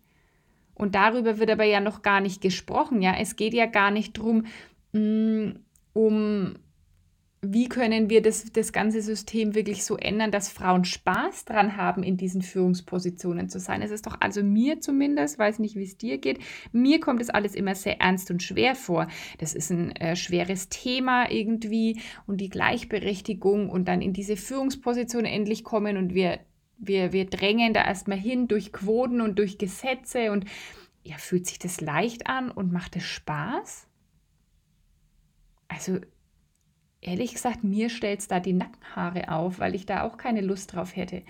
Und 0.75 0.95
darüber 0.95 1.39
wird 1.39 1.51
aber 1.51 1.65
ja 1.65 1.81
noch 1.81 2.03
gar 2.03 2.21
nicht 2.21 2.41
gesprochen, 2.41 3.03
ja. 3.03 3.15
Es 3.19 3.37
geht 3.37 3.55
ja 3.55 3.67
gar 3.67 3.91
nicht 3.91 4.19
darum, 4.19 4.47
mm, 4.93 5.51
um 5.93 6.55
wie 7.45 7.69
können 7.69 8.09
wir 8.09 8.23
das, 8.23 8.53
das 8.53 8.73
ganze 8.73 9.03
System 9.03 9.57
wirklich 9.57 9.85
so 9.85 9.97
ändern, 9.97 10.31
dass 10.31 10.49
Frauen 10.49 10.85
Spaß 10.85 11.45
dran 11.45 11.77
haben, 11.77 12.05
in 12.05 12.17
diesen 12.17 12.41
Führungspositionen 12.41 13.49
zu 13.49 13.59
sein. 13.59 13.83
Es 13.83 13.91
ist 13.91 14.07
doch 14.07 14.17
also 14.21 14.45
mir 14.45 14.81
zumindest, 14.81 15.41
weiß 15.41 15.59
nicht, 15.59 15.75
wie 15.75 15.83
es 15.83 15.99
dir 15.99 16.19
geht, 16.19 16.39
mir 16.71 17.01
kommt 17.01 17.21
das 17.21 17.31
alles 17.31 17.57
immer 17.57 17.75
sehr 17.75 18.01
ernst 18.01 18.31
und 18.31 18.45
schwer 18.45 18.77
vor. 18.77 19.09
Das 19.39 19.55
ist 19.55 19.71
ein 19.71 19.91
äh, 19.97 20.15
schweres 20.15 20.69
Thema 20.69 21.29
irgendwie 21.33 22.01
und 22.29 22.41
die 22.41 22.49
Gleichberechtigung 22.49 23.71
und 23.71 23.89
dann 23.89 24.03
in 24.03 24.13
diese 24.13 24.37
Führungsposition 24.37 25.25
endlich 25.25 25.65
kommen 25.65 25.97
und 25.97 26.15
wir, 26.15 26.39
wir, 26.79 27.13
wir 27.13 27.27
drängen 27.27 27.75
da 27.75 27.85
erstmal 27.85 28.19
hin 28.19 28.47
durch 28.47 28.73
Quoten 28.73 29.21
und 29.21 29.41
durch 29.41 29.59
Gesetze 29.59 30.31
und 30.31 30.45
ja, 31.03 31.17
fühlt 31.19 31.49
sich 31.49 31.59
das 31.59 31.81
leicht 31.81 32.29
an 32.29 32.53
und 32.53 32.73
macht 32.73 32.95
es 32.95 33.03
Spaß? 33.03 33.89
Also 35.67 35.99
ehrlich 37.03 37.35
gesagt, 37.35 37.65
mir 37.65 37.91
stellt 37.91 38.21
es 38.21 38.29
da 38.29 38.41
die 38.41 38.55
Nackenhaare 38.55 39.31
auf, 39.31 39.59
weil 39.59 39.75
ich 39.75 39.85
da 39.85 40.05
auch 40.05 40.17
keine 40.17 40.41
Lust 40.41 40.73
drauf 40.75 40.97
hätte. 40.97 41.23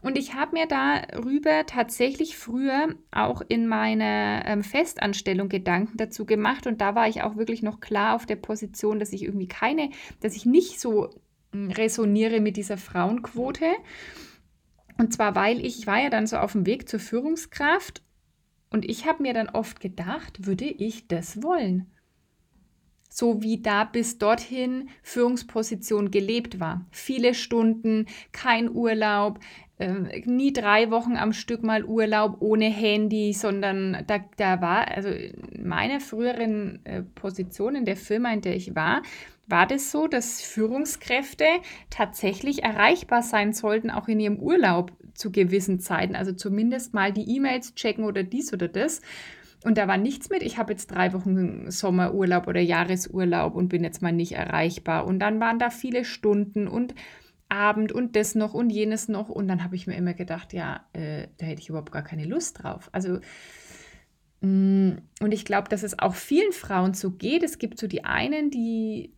Und 0.00 0.16
ich 0.16 0.34
habe 0.34 0.52
mir 0.52 0.66
darüber 0.66 1.66
tatsächlich 1.66 2.36
früher 2.36 2.94
auch 3.10 3.42
in 3.48 3.66
meiner 3.66 4.44
ähm, 4.46 4.62
Festanstellung 4.62 5.48
Gedanken 5.48 5.96
dazu 5.96 6.24
gemacht. 6.24 6.68
Und 6.68 6.80
da 6.80 6.94
war 6.94 7.08
ich 7.08 7.22
auch 7.22 7.36
wirklich 7.36 7.62
noch 7.62 7.80
klar 7.80 8.14
auf 8.14 8.24
der 8.24 8.36
Position, 8.36 9.00
dass 9.00 9.12
ich 9.12 9.24
irgendwie 9.24 9.48
keine, 9.48 9.90
dass 10.20 10.36
ich 10.36 10.46
nicht 10.46 10.78
so 10.78 11.10
hm, 11.52 11.72
resoniere 11.72 12.40
mit 12.40 12.56
dieser 12.56 12.76
Frauenquote. 12.76 13.66
Und 14.98 15.12
zwar, 15.12 15.34
weil 15.34 15.64
ich, 15.64 15.80
ich 15.80 15.86
war 15.88 16.00
ja 16.00 16.10
dann 16.10 16.28
so 16.28 16.36
auf 16.36 16.52
dem 16.52 16.64
Weg 16.64 16.88
zur 16.88 17.00
Führungskraft 17.00 18.02
und 18.70 18.88
ich 18.88 19.06
habe 19.06 19.22
mir 19.22 19.32
dann 19.32 19.48
oft 19.48 19.80
gedacht, 19.80 20.46
würde 20.46 20.66
ich 20.66 21.08
das 21.08 21.42
wollen? 21.42 21.86
So 23.08 23.42
wie 23.42 23.60
da 23.60 23.84
bis 23.84 24.18
dorthin 24.18 24.88
Führungsposition 25.02 26.10
gelebt 26.10 26.60
war. 26.60 26.86
Viele 26.90 27.34
Stunden, 27.34 28.06
kein 28.32 28.70
Urlaub, 28.70 29.40
äh, 29.78 30.20
nie 30.24 30.52
drei 30.52 30.90
Wochen 30.90 31.16
am 31.16 31.32
Stück 31.32 31.62
mal 31.62 31.84
Urlaub 31.84 32.36
ohne 32.40 32.66
Handy, 32.66 33.32
sondern 33.32 34.04
da, 34.06 34.18
da 34.36 34.60
war, 34.60 34.88
also 34.88 35.08
in 35.08 35.66
meiner 35.66 36.00
früheren 36.00 36.84
äh, 36.84 37.02
Position 37.02 37.76
in 37.76 37.84
der 37.84 37.96
Firma, 37.96 38.32
in 38.32 38.40
der 38.40 38.56
ich 38.56 38.74
war, 38.74 39.02
war 39.46 39.66
das 39.66 39.90
so, 39.90 40.06
dass 40.06 40.42
Führungskräfte 40.42 41.46
tatsächlich 41.90 42.62
erreichbar 42.64 43.22
sein 43.22 43.52
sollten, 43.52 43.90
auch 43.90 44.08
in 44.08 44.20
ihrem 44.20 44.38
Urlaub 44.38 44.92
zu 45.14 45.32
gewissen 45.32 45.80
Zeiten. 45.80 46.14
Also 46.14 46.32
zumindest 46.32 46.92
mal 46.92 47.12
die 47.12 47.36
E-Mails 47.36 47.74
checken 47.74 48.04
oder 48.04 48.22
dies 48.22 48.52
oder 48.52 48.68
das. 48.68 49.00
Und 49.64 49.76
da 49.76 49.88
war 49.88 49.96
nichts 49.96 50.30
mit, 50.30 50.42
ich 50.42 50.56
habe 50.56 50.72
jetzt 50.72 50.86
drei 50.88 51.12
Wochen 51.12 51.70
Sommerurlaub 51.70 52.46
oder 52.46 52.60
Jahresurlaub 52.60 53.54
und 53.54 53.68
bin 53.68 53.82
jetzt 53.82 54.02
mal 54.02 54.12
nicht 54.12 54.32
erreichbar. 54.32 55.04
Und 55.04 55.18
dann 55.18 55.40
waren 55.40 55.58
da 55.58 55.70
viele 55.70 56.04
Stunden 56.04 56.68
und 56.68 56.94
Abend 57.48 57.92
und 57.92 58.14
das 58.14 58.34
noch 58.34 58.54
und 58.54 58.70
jenes 58.70 59.08
noch. 59.08 59.28
Und 59.28 59.48
dann 59.48 59.64
habe 59.64 59.74
ich 59.74 59.86
mir 59.86 59.96
immer 59.96 60.14
gedacht, 60.14 60.52
ja, 60.52 60.86
äh, 60.92 61.28
da 61.38 61.46
hätte 61.46 61.60
ich 61.60 61.70
überhaupt 61.70 61.92
gar 61.92 62.02
keine 62.02 62.24
Lust 62.24 62.62
drauf. 62.62 62.88
Also, 62.92 63.18
mh, 64.42 64.48
mm, 64.48 64.98
und 65.22 65.32
ich 65.32 65.44
glaube, 65.44 65.68
dass 65.68 65.82
es 65.82 65.98
auch 65.98 66.14
vielen 66.14 66.52
Frauen 66.52 66.94
so 66.94 67.10
geht. 67.10 67.42
Es 67.42 67.58
gibt 67.58 67.80
so 67.80 67.88
die 67.88 68.04
einen, 68.04 68.50
die, 68.50 69.12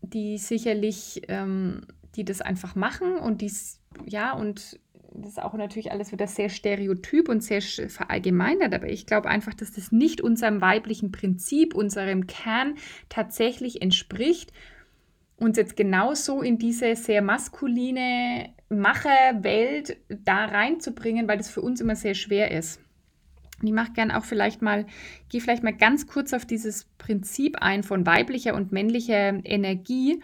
die 0.00 0.38
sicherlich, 0.38 1.22
ähm, 1.28 1.82
die 2.14 2.24
das 2.24 2.40
einfach 2.40 2.76
machen 2.76 3.16
und 3.16 3.42
dies, 3.42 3.80
ja, 4.06 4.32
und 4.32 4.78
das 5.12 5.32
ist 5.32 5.42
auch 5.42 5.54
natürlich 5.54 5.92
alles 5.92 6.12
wieder 6.12 6.26
sehr 6.26 6.48
stereotyp 6.48 7.28
und 7.28 7.42
sehr 7.42 7.60
verallgemeinert, 7.60 8.74
aber 8.74 8.88
ich 8.88 9.06
glaube 9.06 9.28
einfach, 9.28 9.54
dass 9.54 9.72
das 9.72 9.92
nicht 9.92 10.20
unserem 10.20 10.60
weiblichen 10.60 11.12
Prinzip, 11.12 11.74
unserem 11.74 12.26
Kern 12.26 12.74
tatsächlich 13.08 13.82
entspricht, 13.82 14.52
uns 15.36 15.56
jetzt 15.56 15.76
genauso 15.76 16.42
in 16.42 16.58
diese 16.58 16.96
sehr 16.96 17.22
maskuline 17.22 18.50
Macherwelt 18.68 19.96
da 20.08 20.46
reinzubringen, 20.46 21.28
weil 21.28 21.38
das 21.38 21.50
für 21.50 21.60
uns 21.60 21.80
immer 21.80 21.94
sehr 21.94 22.14
schwer 22.14 22.50
ist. 22.50 22.80
Und 23.60 23.68
ich 23.68 23.72
mache 23.72 23.92
gerne 23.92 24.18
auch 24.18 24.24
vielleicht 24.24 24.60
mal, 24.60 24.86
gehe 25.28 25.40
vielleicht 25.40 25.62
mal 25.62 25.76
ganz 25.76 26.06
kurz 26.06 26.32
auf 26.32 26.44
dieses 26.44 26.84
Prinzip 26.98 27.56
ein 27.60 27.82
von 27.82 28.04
weiblicher 28.04 28.54
und 28.54 28.72
männlicher 28.72 29.44
Energie 29.44 30.20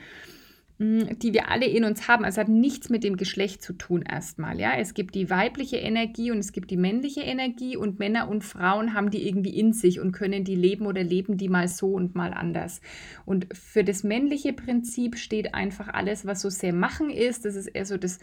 die 0.83 1.33
wir 1.33 1.49
alle 1.49 1.67
in 1.67 1.85
uns 1.85 2.09
haben. 2.09 2.25
Also 2.25 2.41
hat 2.41 2.49
nichts 2.49 2.91
mit 2.91 3.05
dem 3.05 3.17
Geschlecht 3.17 3.63
zu 3.63 3.73
tun 3.73 4.03
erstmal. 4.03 4.59
Ja? 4.59 4.73
Es 4.77 4.95
gibt 4.95 5.15
die 5.15 5.31
weibliche 5.31 5.77
Energie 5.77 6.31
und 6.31 6.39
es 6.39 6.53
gibt 6.53 6.71
die 6.71 6.77
männliche 6.77 7.21
Energie 7.21 7.77
und 7.77 7.99
Männer 7.99 8.29
und 8.29 8.43
Frauen 8.43 8.93
haben 8.93 9.11
die 9.11 9.27
irgendwie 9.27 9.57
in 9.59 9.73
sich 9.73 10.01
und 10.01 10.13
können 10.13 10.45
die 10.45 10.57
leben 10.57 10.87
oder 10.87 11.03
leben 11.03 11.37
die 11.37 11.49
mal 11.49 11.69
so 11.69 11.89
und 11.89 12.15
mal 12.15 12.33
anders. 12.33 12.81
Und 13.25 13.47
für 13.57 13.85
das 13.85 14.03
männliche 14.03 14.53
Prinzip 14.53 15.17
steht 15.17 15.55
einfach 15.55 15.89
alles, 15.89 16.27
was 16.27 16.41
so 16.41 16.51
sehr 16.51 16.73
machen 16.73 17.11
ist. 17.11 17.45
Das 17.45 17.55
ist 17.55 17.69
eher 17.69 17.87
so 17.87 17.97
das 17.97 18.19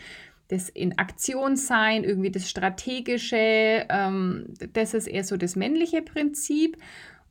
das 0.49 0.67
in 0.67 0.97
Aktion 0.97 1.55
sein, 1.55 2.03
irgendwie 2.03 2.31
das 2.31 2.49
Strategische, 2.49 3.85
ähm, 3.87 4.45
das 4.73 4.95
ist 4.95 5.05
eher 5.05 5.23
so 5.23 5.37
das 5.37 5.55
männliche 5.55 6.01
Prinzip 6.01 6.75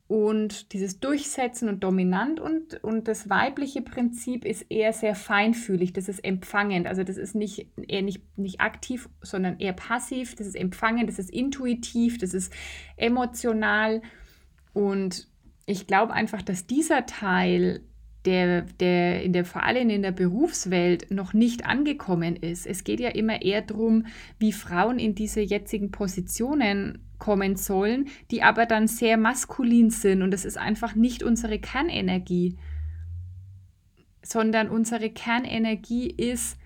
und 0.09 0.73
dieses 0.73 0.99
Durchsetzen 0.99 1.69
und 1.69 1.83
dominant 1.83 2.39
und, 2.39 2.83
und 2.83 3.07
das 3.07 3.29
weibliche 3.29 3.83
Prinzip 3.83 4.43
ist 4.43 4.65
eher 4.71 4.91
sehr 4.91 5.13
feinfühlig, 5.13 5.93
das 5.93 6.09
ist 6.09 6.23
empfangend, 6.25 6.87
also 6.87 7.03
das 7.03 7.15
ist 7.15 7.35
nicht 7.35 7.67
eher 7.87 8.01
nicht, 8.01 8.23
nicht 8.35 8.59
aktiv, 8.59 9.07
sondern 9.21 9.59
eher 9.59 9.73
passiv, 9.73 10.33
das 10.33 10.47
ist 10.47 10.55
empfangend, 10.55 11.07
das 11.09 11.19
ist 11.19 11.29
intuitiv, 11.29 12.17
das 12.17 12.33
ist 12.33 12.51
emotional 12.97 14.01
und 14.73 15.27
ich 15.67 15.85
glaube 15.85 16.13
einfach, 16.13 16.41
dass 16.41 16.65
dieser 16.65 17.05
Teil 17.05 17.81
der, 18.25 18.63
der 18.63 19.21
in 19.21 19.31
der 19.31 19.45
vor 19.45 19.61
allem 19.61 19.91
in 19.91 20.01
der 20.01 20.11
Berufswelt 20.11 21.11
noch 21.11 21.33
nicht 21.33 21.67
angekommen 21.67 22.35
ist. 22.35 22.65
Es 22.65 22.83
geht 22.83 22.99
ja 22.99 23.09
immer 23.09 23.43
eher 23.43 23.61
darum, 23.61 24.07
wie 24.39 24.53
Frauen 24.53 24.97
in 24.97 25.13
diese 25.13 25.41
jetzigen 25.41 25.91
Positionen 25.91 27.08
kommen 27.19 27.55
sollen, 27.55 28.07
die 28.31 28.41
aber 28.41 28.65
dann 28.65 28.87
sehr 28.87 29.17
maskulin 29.17 29.89
sind. 29.89 30.21
Und 30.21 30.31
das 30.31 30.45
ist 30.45 30.57
einfach 30.57 30.95
nicht 30.95 31.21
unsere 31.21 31.59
Kernenergie, 31.59 32.57
sondern 34.23 34.69
unsere 34.69 35.09
Kernenergie 35.09 36.09
ist 36.09 36.57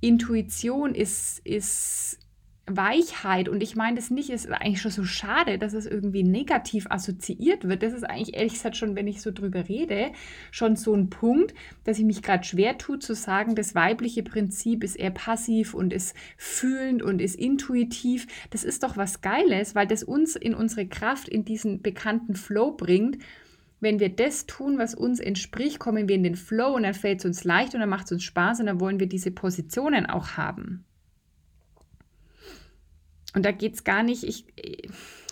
Intuition, 0.00 0.94
ist, 0.94 1.40
ist 1.40 2.18
Weichheit. 2.66 3.48
Und 3.48 3.62
ich 3.62 3.76
meine 3.76 3.96
das 3.96 4.10
nicht, 4.10 4.30
ist 4.30 4.50
eigentlich 4.50 4.80
schon 4.80 4.90
so 4.90 5.04
schade, 5.04 5.58
dass 5.58 5.72
es 5.72 5.86
irgendwie 5.86 6.24
negativ 6.24 6.86
assoziiert 6.90 7.68
wird. 7.68 7.82
Das 7.82 7.92
ist 7.92 8.02
eigentlich 8.02 8.36
ehrlich 8.36 8.54
gesagt 8.54 8.76
schon, 8.76 8.96
wenn 8.96 9.06
ich 9.06 9.22
so 9.22 9.30
drüber 9.30 9.68
rede, 9.68 10.10
schon 10.50 10.74
so 10.74 10.94
ein 10.94 11.08
Punkt, 11.08 11.54
dass 11.84 11.98
ich 11.98 12.04
mich 12.04 12.22
gerade 12.22 12.44
schwer 12.44 12.76
tue 12.76 12.98
zu 12.98 13.14
sagen, 13.14 13.54
das 13.54 13.74
weibliche 13.74 14.22
Prinzip 14.22 14.82
ist 14.82 14.96
eher 14.96 15.10
passiv 15.10 15.74
und 15.74 15.92
ist 15.92 16.16
fühlend 16.36 17.02
und 17.02 17.20
ist 17.20 17.36
intuitiv. 17.36 18.26
Das 18.50 18.64
ist 18.64 18.82
doch 18.82 18.96
was 18.96 19.20
Geiles, 19.20 19.74
weil 19.74 19.86
das 19.86 20.02
uns 20.02 20.34
in 20.34 20.54
unsere 20.54 20.86
Kraft, 20.86 21.28
in 21.28 21.44
diesen 21.44 21.82
bekannten 21.82 22.34
Flow 22.34 22.72
bringt. 22.72 23.18
Wenn 23.78 24.00
wir 24.00 24.08
das 24.08 24.46
tun, 24.46 24.78
was 24.78 24.94
uns 24.94 25.20
entspricht, 25.20 25.78
kommen 25.78 26.08
wir 26.08 26.16
in 26.16 26.24
den 26.24 26.34
Flow 26.34 26.74
und 26.74 26.82
dann 26.82 26.94
fällt 26.94 27.20
es 27.20 27.26
uns 27.26 27.44
leicht 27.44 27.74
und 27.74 27.80
dann 27.80 27.90
macht 27.90 28.06
es 28.06 28.12
uns 28.12 28.24
Spaß 28.24 28.60
und 28.60 28.66
dann 28.66 28.80
wollen 28.80 28.98
wir 28.98 29.06
diese 29.06 29.30
Positionen 29.30 30.06
auch 30.06 30.30
haben. 30.36 30.84
Und 33.36 33.44
da 33.44 33.52
geht 33.52 33.74
es 33.74 33.84
gar 33.84 34.02
nicht, 34.02 34.24
ich, 34.24 34.46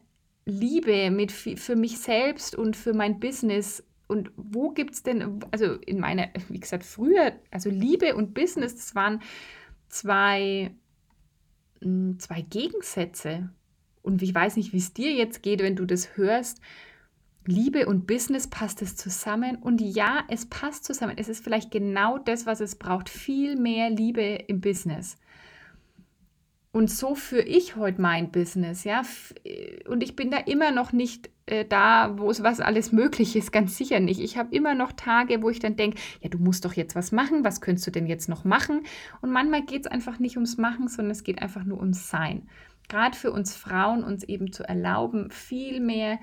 Liebe, 0.43 1.09
mit 1.09 1.31
viel, 1.31 1.55
für 1.55 1.77
mich 1.77 1.99
selbst 1.99 2.53
und 2.53 2.75
für 2.75 2.93
mein 2.93 3.21
Business 3.21 3.81
und 4.09 4.29
wo 4.35 4.71
gibt 4.71 4.93
es 4.93 5.01
denn, 5.01 5.39
also 5.51 5.75
in 5.75 6.01
meiner, 6.01 6.27
wie 6.49 6.59
gesagt, 6.59 6.83
früher, 6.83 7.31
also 7.49 7.69
Liebe 7.69 8.13
und 8.17 8.33
Business, 8.33 8.75
das 8.75 8.93
waren 8.93 9.21
zwei, 9.87 10.75
hm, 11.81 12.19
zwei 12.19 12.41
Gegensätze. 12.41 13.51
Und 14.01 14.21
ich 14.21 14.35
weiß 14.35 14.57
nicht, 14.57 14.73
wie 14.73 14.79
es 14.79 14.93
dir 14.93 15.13
jetzt 15.13 15.43
geht, 15.43 15.61
wenn 15.61 15.77
du 15.77 15.85
das 15.85 16.17
hörst. 16.17 16.59
Liebe 17.45 17.85
und 17.85 18.05
Business 18.05 18.49
passt 18.49 18.81
es 18.81 18.97
zusammen. 18.97 19.55
Und 19.55 19.79
ja, 19.79 20.25
es 20.27 20.45
passt 20.47 20.83
zusammen. 20.83 21.15
Es 21.15 21.29
ist 21.29 21.41
vielleicht 21.41 21.71
genau 21.71 22.17
das, 22.17 22.45
was 22.45 22.59
es 22.59 22.75
braucht. 22.75 23.07
Viel 23.07 23.55
mehr 23.55 23.89
Liebe 23.89 24.21
im 24.21 24.59
Business. 24.59 25.17
Und 26.75 26.91
so 26.91 27.15
führe 27.15 27.43
ich 27.43 27.77
heute 27.77 28.01
mein 28.01 28.31
Business, 28.31 28.83
ja. 28.83 29.01
Und 29.87 30.03
ich 30.03 30.17
bin 30.17 30.29
da 30.29 30.39
immer 30.39 30.71
noch 30.71 30.91
nicht 30.91 31.29
äh, 31.45 31.63
da, 31.63 32.17
wo 32.17 32.29
es 32.29 32.43
was 32.43 32.59
alles 32.59 32.91
möglich 32.91 33.37
ist, 33.37 33.53
ganz 33.53 33.77
sicher 33.77 34.01
nicht. 34.01 34.19
Ich 34.19 34.37
habe 34.37 34.53
immer 34.53 34.75
noch 34.75 34.91
Tage, 34.91 35.41
wo 35.41 35.49
ich 35.49 35.59
dann 35.59 35.77
denke, 35.77 36.01
ja, 36.19 36.27
du 36.27 36.37
musst 36.37 36.65
doch 36.65 36.73
jetzt 36.73 36.93
was 36.93 37.13
machen, 37.13 37.45
was 37.45 37.61
könntest 37.61 37.87
du 37.87 37.91
denn 37.91 38.07
jetzt 38.07 38.27
noch 38.27 38.43
machen? 38.43 38.81
Und 39.21 39.31
manchmal 39.31 39.61
geht 39.61 39.85
es 39.85 39.87
einfach 39.87 40.19
nicht 40.19 40.35
ums 40.35 40.57
Machen, 40.57 40.89
sondern 40.89 41.11
es 41.11 41.23
geht 41.23 41.41
einfach 41.41 41.63
nur 41.63 41.79
ums 41.79 42.09
Sein. 42.09 42.49
Gerade 42.89 43.15
für 43.15 43.31
uns 43.31 43.55
Frauen, 43.55 44.03
uns 44.03 44.25
eben 44.25 44.51
zu 44.51 44.67
erlauben, 44.67 45.31
viel 45.31 45.79
mehr 45.79 46.19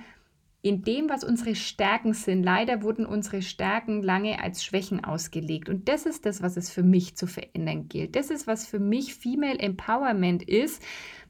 in 0.62 0.82
dem, 0.82 1.08
was 1.08 1.24
unsere 1.24 1.56
Stärken 1.56 2.14
sind. 2.14 2.44
Leider 2.44 2.82
wurden 2.82 3.04
unsere 3.04 3.42
Stärken 3.42 4.00
lange 4.00 4.40
als 4.40 4.64
Schwächen 4.64 5.04
ausgelegt. 5.04 5.68
Und 5.68 5.88
das 5.88 6.06
ist 6.06 6.24
das, 6.24 6.40
was 6.40 6.56
es 6.56 6.70
für 6.70 6.84
mich 6.84 7.16
zu 7.16 7.26
verändern 7.26 7.88
gilt. 7.88 8.14
Das 8.14 8.30
ist, 8.30 8.46
was 8.46 8.66
für 8.66 8.78
mich 8.78 9.16
Female 9.16 9.58
Empowerment 9.58 10.44
ist. 10.44 10.80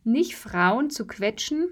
Nicht 0.05 0.37
Frauen 0.37 0.91
zu 0.91 1.07
quetschen, 1.07 1.69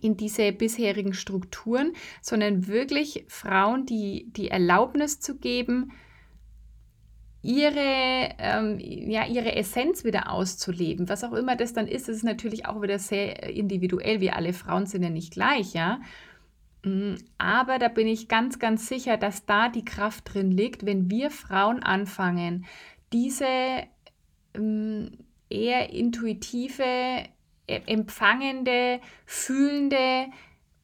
in 0.00 0.16
diese 0.16 0.52
bisherigen 0.52 1.14
Strukturen, 1.14 1.92
sondern 2.22 2.68
wirklich 2.68 3.24
Frauen 3.26 3.84
die, 3.84 4.30
die 4.30 4.48
Erlaubnis 4.48 5.18
zu 5.18 5.38
geben, 5.38 5.90
ihre, 7.42 8.34
ähm, 8.38 8.78
ja, 8.78 9.26
ihre 9.26 9.56
Essenz 9.56 10.04
wieder 10.04 10.30
auszuleben. 10.30 11.08
Was 11.08 11.24
auch 11.24 11.32
immer 11.32 11.56
das 11.56 11.72
dann 11.72 11.88
ist, 11.88 12.08
ist 12.08 12.22
natürlich 12.22 12.66
auch 12.66 12.82
wieder 12.82 12.98
sehr 12.98 13.44
individuell. 13.44 14.20
Wir 14.20 14.36
alle 14.36 14.52
Frauen 14.52 14.86
sind 14.86 15.02
ja 15.02 15.10
nicht 15.10 15.32
gleich, 15.32 15.72
ja. 15.72 16.00
Mm, 16.88 17.16
aber 17.38 17.78
da 17.78 17.88
bin 17.88 18.06
ich 18.06 18.28
ganz, 18.28 18.58
ganz 18.58 18.88
sicher, 18.88 19.16
dass 19.16 19.46
da 19.46 19.68
die 19.68 19.84
Kraft 19.84 20.32
drin 20.32 20.50
liegt, 20.50 20.86
wenn 20.86 21.10
wir 21.10 21.30
Frauen 21.30 21.82
anfangen, 21.82 22.66
diese 23.12 23.46
ähm, 24.54 25.10
eher 25.50 25.90
intuitive, 25.92 26.84
e, 27.66 27.80
empfangende, 27.86 29.00
fühlende, 29.26 30.26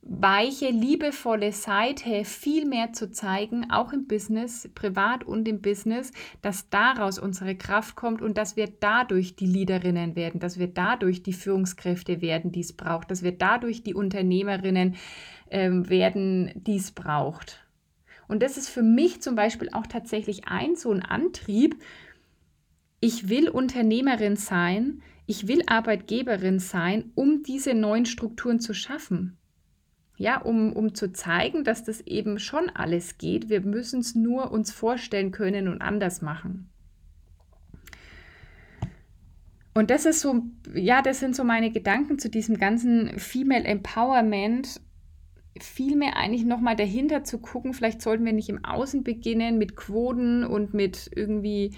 weiche, 0.07 0.69
liebevolle 0.69 1.53
Seite 1.53 2.25
viel 2.25 2.67
mehr 2.67 2.93
zu 2.93 3.11
zeigen, 3.11 3.71
auch 3.71 3.93
im 3.93 4.07
Business, 4.07 4.69
privat 4.75 5.25
und 5.25 5.49
im 5.49 5.63
Business, 5.63 6.13
dass 6.43 6.69
daraus 6.69 7.19
unsere 7.19 7.57
Kraft 7.57 7.97
kommt 7.97 8.21
und 8.21 8.37
dass 8.37 8.57
wir 8.57 8.69
dadurch 8.81 9.35
die 9.35 9.47
Leaderinnen 9.47 10.15
werden, 10.15 10.41
dass 10.41 10.59
wir 10.59 10.69
dadurch 10.69 11.23
die 11.23 11.33
Führungskräfte 11.33 12.21
werden, 12.21 12.53
die 12.53 12.61
es 12.61 12.75
braucht, 12.75 13.11
dass 13.11 13.23
wir 13.23 13.33
dadurch 13.33 13.83
die 13.83 13.95
Unternehmerinnen 13.95 14.97
ähm, 15.55 15.89
werden, 15.89 16.51
die 16.55 16.77
es 16.77 16.91
braucht. 16.91 17.65
Und 18.27 18.43
das 18.43 18.57
ist 18.57 18.69
für 18.69 18.83
mich 18.83 19.23
zum 19.23 19.37
Beispiel 19.37 19.71
auch 19.73 19.87
tatsächlich 19.87 20.49
ein 20.49 20.75
so 20.75 20.91
ein 20.91 21.03
Antrieb. 21.03 21.77
Ich 23.01 23.29
will 23.29 23.49
Unternehmerin 23.49 24.35
sein, 24.37 25.01
ich 25.27 25.47
will 25.47 25.63
Arbeitgeberin 25.67 26.59
sein, 26.59 27.13
um 27.15 27.45
diese 27.45 27.73
neuen 27.73 28.05
Strukturen 28.05 28.59
zu 28.59 28.75
schaffen. 28.75 29.39
Ja, 30.17 30.41
um, 30.41 30.73
um 30.73 30.95
zu 30.95 31.13
zeigen, 31.13 31.65
dass 31.65 31.85
das 31.85 32.01
eben 32.01 32.39
schon 32.39 32.71
alles 32.71 33.19
geht. 33.19 33.49
Wir 33.49 33.61
müssen 33.61 34.01
es 34.01 34.15
nur 34.15 34.51
uns 34.51 34.73
vorstellen 34.73 35.31
können 35.31 35.69
und 35.69 35.81
anders 35.81 36.21
machen. 36.21 36.69
Und 39.75 39.91
das 39.91 40.07
ist 40.07 40.21
so, 40.21 40.43
ja, 40.73 41.03
das 41.03 41.21
sind 41.21 41.37
so 41.37 41.45
meine 41.45 41.71
Gedanken 41.71 42.19
zu 42.19 42.31
diesem 42.31 42.59
ganzen 42.59 43.19
Female 43.19 43.65
Empowerment. 43.65 44.81
Vielmehr 45.61 46.17
eigentlich 46.17 46.45
nochmal 46.45 46.77
dahinter 46.77 47.23
zu 47.25 47.39
gucken, 47.39 47.75
vielleicht 47.75 48.03
sollten 48.03 48.25
wir 48.25 48.33
nicht 48.33 48.49
im 48.49 48.65
Außen 48.65 49.05
beginnen 49.05 49.57
mit 49.57 49.77
Quoten 49.77 50.45
und 50.45 50.75
mit 50.75 51.11
irgendwie 51.15 51.73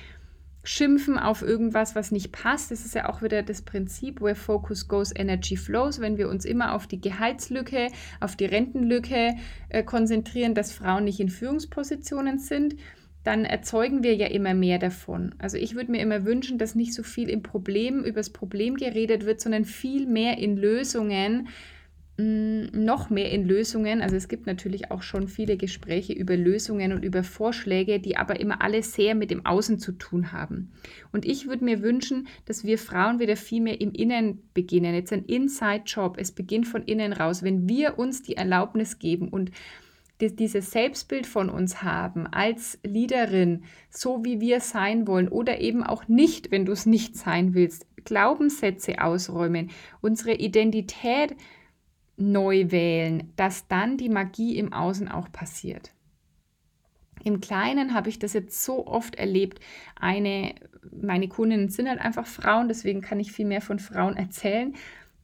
schimpfen 0.67 1.19
auf 1.19 1.43
irgendwas, 1.43 1.95
was 1.95 2.11
nicht 2.11 2.33
passt. 2.33 2.71
Das 2.71 2.85
ist 2.85 2.95
ja 2.95 3.09
auch 3.09 3.23
wieder 3.23 3.43
das 3.43 3.63
Prinzip, 3.63 4.21
where 4.21 4.35
focus 4.35 4.89
goes, 4.89 5.15
energy 5.15 5.57
flows. 5.57 6.01
Wenn 6.01 6.19
wir 6.19 6.29
uns 6.29 6.45
immer 6.45 6.75
auf 6.75 6.87
die 6.87 7.01
Gehaltslücke, 7.01 7.89
auf 8.21 8.35
die 8.35 8.47
Rentenlücke 8.47 9.37
äh, 9.69 9.83
konzentrieren, 9.85 10.55
dass 10.55 10.73
Frauen 10.73 11.05
nicht 11.05 11.21
in 11.21 11.29
Führungspositionen 11.29 12.39
sind, 12.39 12.77
dann 13.23 13.45
erzeugen 13.45 14.03
wir 14.03 14.15
ja 14.15 14.27
immer 14.27 14.55
mehr 14.55 14.79
davon. 14.79 15.35
Also 15.39 15.57
ich 15.57 15.75
würde 15.75 15.91
mir 15.91 16.01
immer 16.01 16.25
wünschen, 16.25 16.59
dass 16.59 16.75
nicht 16.75 16.95
so 16.95 17.03
viel 17.03 17.29
im 17.29 17.43
Problem, 17.43 18.05
über 18.05 18.21
das 18.21 18.31
Problem 18.31 18.77
geredet 18.77 19.25
wird, 19.25 19.41
sondern 19.41 19.65
viel 19.65 20.07
mehr 20.07 20.39
in 20.39 20.57
Lösungen, 20.57 21.49
noch 22.19 23.11
mehr 23.11 23.31
in 23.31 23.47
Lösungen. 23.47 24.01
Also 24.01 24.17
es 24.17 24.29
gibt 24.29 24.47
natürlich 24.47 24.91
auch 24.91 25.03
schon 25.03 25.29
viele 25.29 25.59
Gespräche 25.59 26.15
über 26.15 26.35
Lösungen 26.35 26.93
und 26.93 27.05
über 27.05 27.23
Vorschläge, 27.23 28.01
die 28.01 28.17
aber 28.17 28.41
immer 28.41 28.63
alle 28.63 28.83
sehr 28.83 29.15
mit 29.15 29.31
dem 29.31 29.45
Außen 29.45 29.79
zu 29.79 29.93
tun 29.93 30.33
haben. 30.33 30.73
Und 31.13 31.27
ich 31.27 31.47
würde 31.47 31.65
mir 31.65 31.83
wünschen, 31.83 32.27
dass 32.47 32.65
wir 32.65 32.79
Frauen 32.79 33.19
wieder 33.19 33.37
viel 33.37 33.61
mehr 33.61 33.83
im 33.83 33.93
Innen 33.93 34.43
beginnen. 34.55 34.95
Jetzt 34.95 35.13
ein 35.13 35.27
Inside-Job. 35.27 36.17
Es 36.19 36.33
beginnt 36.33 36.67
von 36.67 36.85
innen 36.85 37.13
raus. 37.13 37.43
Wenn 37.43 37.69
wir 37.69 37.99
uns 37.99 38.23
die 38.23 38.37
Erlaubnis 38.37 38.99
geben 38.99 39.29
und 39.29 39.51
dieses 40.19 40.71
Selbstbild 40.71 41.27
von 41.27 41.51
uns 41.51 41.83
haben 41.83 42.27
als 42.27 42.79
Leaderin, 42.83 43.65
so 43.91 44.25
wie 44.25 44.41
wir 44.41 44.61
sein 44.61 45.07
wollen 45.07 45.29
oder 45.29 45.61
eben 45.61 45.83
auch 45.83 46.09
nicht, 46.09 46.51
wenn 46.51 46.65
du 46.65 46.73
es 46.73 46.87
nicht 46.87 47.17
sein 47.17 47.53
willst, 47.53 47.87
Glaubenssätze 48.05 49.03
ausräumen, 49.03 49.71
unsere 50.01 50.33
Identität 50.33 51.37
neu 52.17 52.71
wählen, 52.71 53.33
dass 53.37 53.69
dann 53.69 53.97
die 53.97 54.09
Magie 54.09 54.57
im 54.57 54.73
Außen 54.73 55.09
auch 55.09 55.31
passiert. 55.31 55.93
Im 57.25 57.41
Kleinen 57.41 57.93
habe 57.95 58.09
ich 58.09 58.19
das 58.19 58.35
jetzt 58.35 58.63
so 58.65 58.87
oft 58.87 59.17
erlebt. 59.17 59.59
Eine, 59.97 60.55
meine 60.93 61.29
Kundinnen 61.29 61.71
sind 61.71 61.89
halt 61.89 62.01
einfach 62.01 62.27
Frauen, 62.27 62.69
deswegen 62.69 63.01
kann 63.01 63.19
ich 63.19 63.33
viel 63.33 63.47
mehr 63.47 63.61
von 63.61 63.79
Frauen 63.79 64.17
erzählen. 64.17 64.75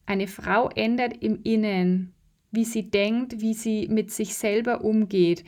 Eine 0.05 0.27
Frau 0.27 0.69
ändert 0.69 1.23
im 1.23 1.41
Innen, 1.43 2.13
wie 2.51 2.65
sie 2.65 2.89
denkt, 2.89 3.39
wie 3.39 3.53
sie 3.53 3.87
mit 3.87 4.11
sich 4.11 4.35
selber 4.35 4.83
umgeht. 4.83 5.45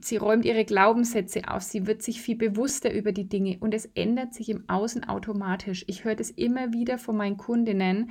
Sie 0.00 0.16
räumt 0.16 0.44
ihre 0.44 0.64
Glaubenssätze 0.64 1.48
auf, 1.48 1.62
sie 1.62 1.86
wird 1.86 2.02
sich 2.02 2.20
viel 2.20 2.36
bewusster 2.36 2.92
über 2.92 3.12
die 3.12 3.28
Dinge 3.28 3.58
und 3.60 3.74
es 3.74 3.86
ändert 3.86 4.34
sich 4.34 4.48
im 4.48 4.68
Außen 4.68 5.04
automatisch. 5.04 5.84
Ich 5.86 6.04
höre 6.04 6.16
das 6.16 6.30
immer 6.30 6.72
wieder 6.72 6.98
von 6.98 7.16
meinen 7.16 7.36
Kundinnen, 7.36 8.10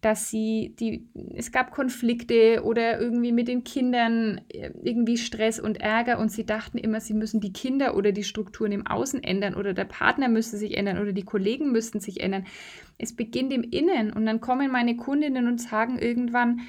dass 0.00 0.30
sie 0.30 0.74
die, 0.78 1.08
es 1.34 1.52
gab 1.52 1.72
Konflikte 1.72 2.62
oder 2.64 2.98
irgendwie 2.98 3.32
mit 3.32 3.48
den 3.48 3.64
Kindern 3.64 4.40
äh, 4.48 4.70
irgendwie 4.82 5.18
Stress 5.18 5.60
und 5.60 5.80
Ärger 5.80 6.18
und 6.18 6.30
sie 6.30 6.46
dachten 6.46 6.78
immer, 6.78 7.00
sie 7.00 7.12
müssen 7.12 7.40
die 7.40 7.52
Kinder 7.52 7.94
oder 7.94 8.12
die 8.12 8.24
Strukturen 8.24 8.72
im 8.72 8.86
Außen 8.86 9.22
ändern 9.22 9.54
oder 9.54 9.74
der 9.74 9.84
Partner 9.84 10.28
müsste 10.28 10.56
sich 10.56 10.76
ändern 10.76 10.98
oder 10.98 11.12
die 11.12 11.24
Kollegen 11.24 11.70
müssten 11.70 12.00
sich 12.00 12.20
ändern. 12.20 12.46
Es 12.96 13.14
beginnt 13.14 13.52
im 13.52 13.62
Innen 13.62 14.12
und 14.12 14.24
dann 14.24 14.40
kommen 14.40 14.70
meine 14.70 14.96
Kundinnen 14.96 15.46
und 15.46 15.60
sagen 15.60 15.98
irgendwann, 15.98 16.60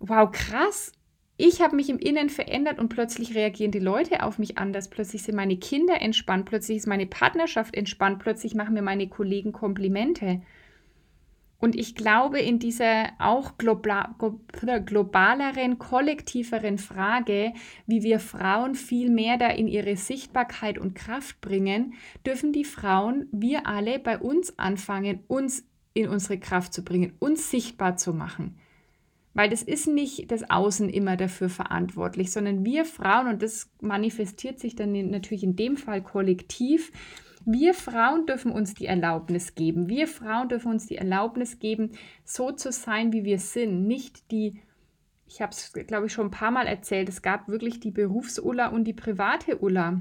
wow, 0.00 0.30
krass, 0.30 0.92
ich 1.36 1.60
habe 1.60 1.74
mich 1.74 1.90
im 1.90 1.98
Innen 1.98 2.28
verändert 2.28 2.78
und 2.78 2.88
plötzlich 2.88 3.34
reagieren 3.34 3.72
die 3.72 3.80
Leute 3.80 4.22
auf 4.22 4.38
mich 4.38 4.58
anders. 4.58 4.88
Plötzlich 4.88 5.22
sind 5.24 5.34
meine 5.34 5.56
Kinder 5.56 6.00
entspannt, 6.00 6.46
plötzlich 6.46 6.78
ist 6.78 6.86
meine 6.86 7.06
Partnerschaft 7.06 7.74
entspannt, 7.74 8.20
plötzlich 8.20 8.54
machen 8.54 8.74
mir 8.74 8.82
meine 8.82 9.08
Kollegen 9.08 9.52
Komplimente. 9.52 10.42
Und 11.58 11.76
ich 11.76 11.94
glaube, 11.94 12.40
in 12.40 12.58
dieser 12.58 13.10
auch 13.18 13.56
globaleren, 13.56 14.38
kollektiveren 15.78 16.78
Frage, 16.78 17.52
wie 17.86 18.02
wir 18.02 18.20
Frauen 18.20 18.74
viel 18.74 19.10
mehr 19.10 19.38
da 19.38 19.48
in 19.48 19.68
ihre 19.68 19.96
Sichtbarkeit 19.96 20.78
und 20.78 20.94
Kraft 20.94 21.40
bringen, 21.40 21.94
dürfen 22.26 22.52
die 22.52 22.64
Frauen, 22.64 23.28
wir 23.32 23.66
alle 23.66 23.98
bei 23.98 24.18
uns 24.18 24.58
anfangen, 24.58 25.20
uns 25.26 25.64
in 25.94 26.08
unsere 26.08 26.38
Kraft 26.38 26.74
zu 26.74 26.84
bringen, 26.84 27.14
uns 27.18 27.50
sichtbar 27.50 27.96
zu 27.96 28.12
machen. 28.12 28.58
Weil 29.32 29.48
das 29.48 29.62
ist 29.62 29.88
nicht 29.88 30.30
das 30.30 30.48
Außen 30.48 30.88
immer 30.88 31.16
dafür 31.16 31.48
verantwortlich, 31.48 32.30
sondern 32.30 32.64
wir 32.64 32.84
Frauen, 32.84 33.28
und 33.28 33.42
das 33.42 33.70
manifestiert 33.80 34.60
sich 34.60 34.76
dann 34.76 34.92
natürlich 35.10 35.42
in 35.42 35.56
dem 35.56 35.76
Fall 35.76 36.02
kollektiv, 36.02 36.92
Wir 37.46 37.74
Frauen 37.74 38.26
dürfen 38.26 38.52
uns 38.52 38.74
die 38.74 38.86
Erlaubnis 38.86 39.54
geben. 39.54 39.88
Wir 39.88 40.08
Frauen 40.08 40.48
dürfen 40.48 40.70
uns 40.70 40.86
die 40.86 40.96
Erlaubnis 40.96 41.58
geben, 41.58 41.92
so 42.24 42.52
zu 42.52 42.72
sein, 42.72 43.12
wie 43.12 43.24
wir 43.24 43.38
sind. 43.38 43.86
Nicht 43.86 44.30
die, 44.30 44.60
ich 45.26 45.42
habe 45.42 45.52
es, 45.52 45.72
glaube 45.72 46.06
ich, 46.06 46.12
schon 46.12 46.28
ein 46.28 46.30
paar 46.30 46.50
Mal 46.50 46.66
erzählt, 46.66 47.08
es 47.08 47.22
gab 47.22 47.48
wirklich 47.48 47.80
die 47.80 47.90
Berufs-Ulla 47.90 48.68
und 48.68 48.84
die 48.84 48.94
private 48.94 49.58
Ulla. 49.58 50.00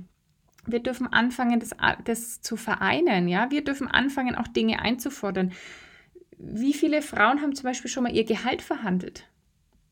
Wir 0.66 0.80
dürfen 0.80 1.12
anfangen, 1.12 1.60
das, 1.60 1.72
das 2.06 2.42
zu 2.42 2.56
vereinen. 2.56 3.28
Ja? 3.28 3.52
Wir 3.52 3.64
dürfen 3.64 3.88
anfangen, 3.88 4.36
auch 4.36 4.48
Dinge 4.48 4.80
einzufordern. 4.80 5.52
Wie 6.38 6.74
viele 6.74 7.02
Frauen 7.02 7.42
haben 7.42 7.56
zum 7.56 7.66
Beispiel 7.66 7.92
schon 7.92 8.04
mal 8.04 8.16
ihr 8.16 8.26
Gehalt 8.26 8.62
verhandelt? 8.62 9.30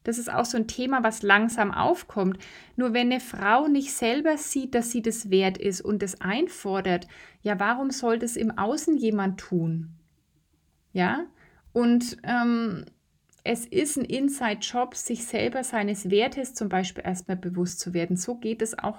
Das 0.04 0.18
ist 0.18 0.32
auch 0.32 0.46
so 0.46 0.58
ein 0.58 0.68
Thema, 0.68 1.04
was 1.04 1.22
langsam 1.22 1.72
aufkommt. 1.72 2.40
Nur 2.76 2.94
wenn 2.94 3.12
eine 3.12 3.20
Frau 3.20 3.68
nicht 3.68 3.92
selber 3.94 4.38
sieht, 4.38 4.74
dass 4.74 4.92
sie 4.92 5.02
das 5.02 5.30
wert 5.30 5.58
ist 5.58 5.82
und 5.82 6.02
das 6.02 6.22
einfordert, 6.22 7.08
ja, 7.42 7.60
warum 7.60 7.92
soll 7.92 8.18
das 8.18 8.36
im 8.36 8.58
Außen 8.58 8.98
jemand 8.98 9.40
tun? 9.40 9.90
Ja, 10.94 11.26
und 11.74 12.18
ähm, 12.24 12.86
es 13.44 13.66
ist 13.66 13.98
ein 13.98 14.06
Inside-Job, 14.06 14.96
sich 14.96 15.26
selber 15.26 15.64
seines 15.64 16.10
Wertes 16.10 16.54
zum 16.54 16.70
Beispiel 16.70 17.04
erstmal 17.06 17.38
bewusst 17.38 17.80
zu 17.80 17.94
werden. 17.94 18.18
So 18.18 18.36
geht 18.36 18.62
es 18.62 18.78
auch 18.78 18.98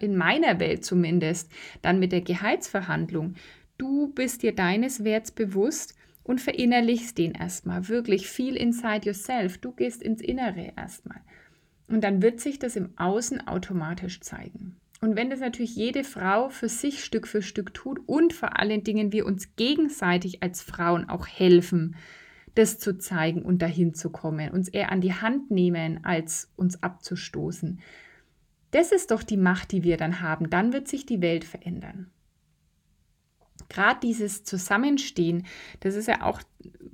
in 0.00 0.16
meiner 0.16 0.60
Welt 0.60 0.84
zumindest, 0.84 1.50
dann 1.80 1.98
mit 1.98 2.12
der 2.12 2.20
Gehaltsverhandlung. 2.20 3.34
Du 3.78 4.08
bist 4.08 4.42
dir 4.42 4.54
deines 4.54 5.02
Werts 5.02 5.30
bewusst 5.30 5.94
und 6.24 6.40
verinnerlichst 6.40 7.18
den 7.18 7.32
erstmal. 7.32 7.88
Wirklich 7.88 8.28
viel 8.28 8.56
inside 8.56 9.06
yourself. 9.06 9.58
Du 9.58 9.72
gehst 9.72 10.02
ins 10.02 10.20
Innere 10.20 10.72
erstmal. 10.76 11.20
Und 11.88 12.04
dann 12.04 12.22
wird 12.22 12.40
sich 12.40 12.58
das 12.58 12.76
im 12.76 12.90
Außen 12.96 13.46
automatisch 13.46 14.20
zeigen. 14.20 14.76
Und 15.00 15.16
wenn 15.16 15.30
das 15.30 15.40
natürlich 15.40 15.74
jede 15.74 16.04
Frau 16.04 16.48
für 16.48 16.68
sich 16.68 17.04
Stück 17.04 17.26
für 17.26 17.42
Stück 17.42 17.74
tut 17.74 18.00
und 18.06 18.32
vor 18.32 18.58
allen 18.60 18.84
Dingen 18.84 19.10
wir 19.10 19.26
uns 19.26 19.56
gegenseitig 19.56 20.44
als 20.44 20.62
Frauen 20.62 21.08
auch 21.08 21.26
helfen, 21.26 21.96
das 22.54 22.78
zu 22.78 22.98
zeigen 22.98 23.42
und 23.42 23.62
dahin 23.62 23.94
zu 23.94 24.10
kommen, 24.10 24.50
uns 24.50 24.68
eher 24.68 24.92
an 24.92 25.00
die 25.00 25.14
Hand 25.14 25.50
nehmen, 25.50 26.04
als 26.04 26.52
uns 26.54 26.82
abzustoßen. 26.82 27.80
Das 28.70 28.92
ist 28.92 29.10
doch 29.10 29.24
die 29.24 29.36
Macht, 29.36 29.72
die 29.72 29.82
wir 29.82 29.96
dann 29.96 30.20
haben. 30.20 30.50
Dann 30.50 30.72
wird 30.72 30.86
sich 30.86 31.04
die 31.04 31.20
Welt 31.20 31.44
verändern 31.44 32.11
gerade 33.72 34.00
dieses 34.00 34.44
Zusammenstehen, 34.44 35.46
das 35.80 35.94
ist 35.94 36.08
ja 36.08 36.22
auch 36.22 36.40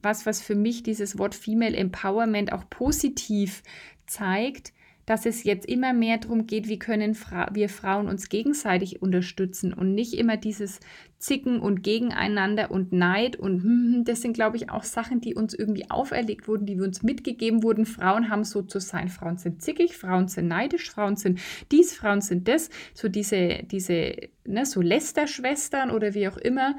was, 0.00 0.26
was 0.26 0.40
für 0.40 0.54
mich 0.54 0.82
dieses 0.82 1.18
Wort 1.18 1.34
Female 1.34 1.76
Empowerment 1.76 2.52
auch 2.52 2.68
positiv 2.70 3.62
zeigt, 4.06 4.72
dass 5.08 5.24
es 5.24 5.42
jetzt 5.42 5.66
immer 5.66 5.94
mehr 5.94 6.18
darum 6.18 6.46
geht, 6.46 6.68
wie 6.68 6.78
können 6.78 7.14
Fra 7.14 7.48
wir 7.54 7.70
Frauen 7.70 8.08
uns 8.08 8.28
gegenseitig 8.28 9.00
unterstützen 9.00 9.72
und 9.72 9.94
nicht 9.94 10.12
immer 10.12 10.36
dieses 10.36 10.80
Zicken 11.16 11.60
und 11.60 11.82
Gegeneinander 11.82 12.70
und 12.70 12.92
Neid 12.92 13.36
und 13.36 13.62
hm, 13.62 13.92
hm, 13.94 14.04
das 14.04 14.20
sind, 14.20 14.34
glaube 14.34 14.58
ich, 14.58 14.68
auch 14.68 14.84
Sachen, 14.84 15.22
die 15.22 15.34
uns 15.34 15.54
irgendwie 15.54 15.90
auferlegt 15.90 16.46
wurden, 16.46 16.66
die 16.66 16.76
wir 16.76 16.84
uns 16.84 17.02
mitgegeben 17.02 17.62
wurden. 17.62 17.86
Frauen 17.86 18.28
haben 18.28 18.44
so 18.44 18.60
zu 18.60 18.80
sein. 18.80 19.08
Frauen 19.08 19.38
sind 19.38 19.62
zickig, 19.62 19.96
Frauen 19.96 20.28
sind 20.28 20.46
neidisch, 20.46 20.90
Frauen 20.90 21.16
sind 21.16 21.40
dies, 21.72 21.94
Frauen 21.94 22.20
sind 22.20 22.46
das. 22.46 22.68
So 22.92 23.08
diese, 23.08 23.60
diese, 23.62 24.14
ne, 24.44 24.66
so 24.66 24.82
Lästerschwestern 24.82 25.90
oder 25.90 26.12
wie 26.12 26.28
auch 26.28 26.36
immer. 26.36 26.76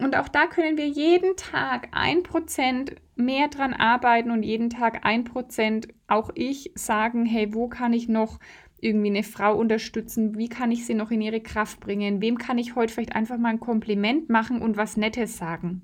Und 0.00 0.16
auch 0.16 0.28
da 0.28 0.46
können 0.46 0.78
wir 0.78 0.88
jeden 0.88 1.36
Tag 1.36 1.88
ein 1.92 2.22
Prozent 2.22 2.94
mehr 3.16 3.48
dran 3.48 3.74
arbeiten 3.74 4.30
und 4.30 4.42
jeden 4.42 4.70
Tag 4.70 5.04
ein 5.04 5.24
Prozent 5.24 5.88
auch 6.06 6.30
ich 6.34 6.72
sagen, 6.74 7.26
hey, 7.26 7.52
wo 7.54 7.68
kann 7.68 7.92
ich 7.92 8.08
noch 8.08 8.40
irgendwie 8.80 9.08
eine 9.08 9.22
Frau 9.22 9.56
unterstützen? 9.56 10.38
Wie 10.38 10.48
kann 10.48 10.72
ich 10.72 10.86
sie 10.86 10.94
noch 10.94 11.10
in 11.10 11.20
ihre 11.20 11.42
Kraft 11.42 11.80
bringen? 11.80 12.22
Wem 12.22 12.38
kann 12.38 12.56
ich 12.56 12.74
heute 12.74 12.92
vielleicht 12.92 13.14
einfach 13.14 13.36
mal 13.36 13.50
ein 13.50 13.60
Kompliment 13.60 14.30
machen 14.30 14.62
und 14.62 14.78
was 14.78 14.96
Nettes 14.96 15.36
sagen? 15.36 15.82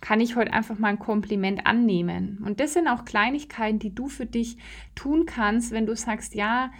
Kann 0.00 0.20
ich 0.20 0.36
heute 0.36 0.52
einfach 0.52 0.78
mal 0.78 0.88
ein 0.88 0.98
Kompliment 0.98 1.64
annehmen? 1.66 2.42
Und 2.44 2.58
das 2.60 2.74
sind 2.74 2.88
auch 2.88 3.04
Kleinigkeiten, 3.04 3.78
die 3.78 3.94
du 3.94 4.08
für 4.08 4.26
dich 4.26 4.58
tun 4.94 5.26
kannst, 5.26 5.70
wenn 5.70 5.86
du 5.86 5.94
sagst, 5.94 6.34
ja, 6.34 6.70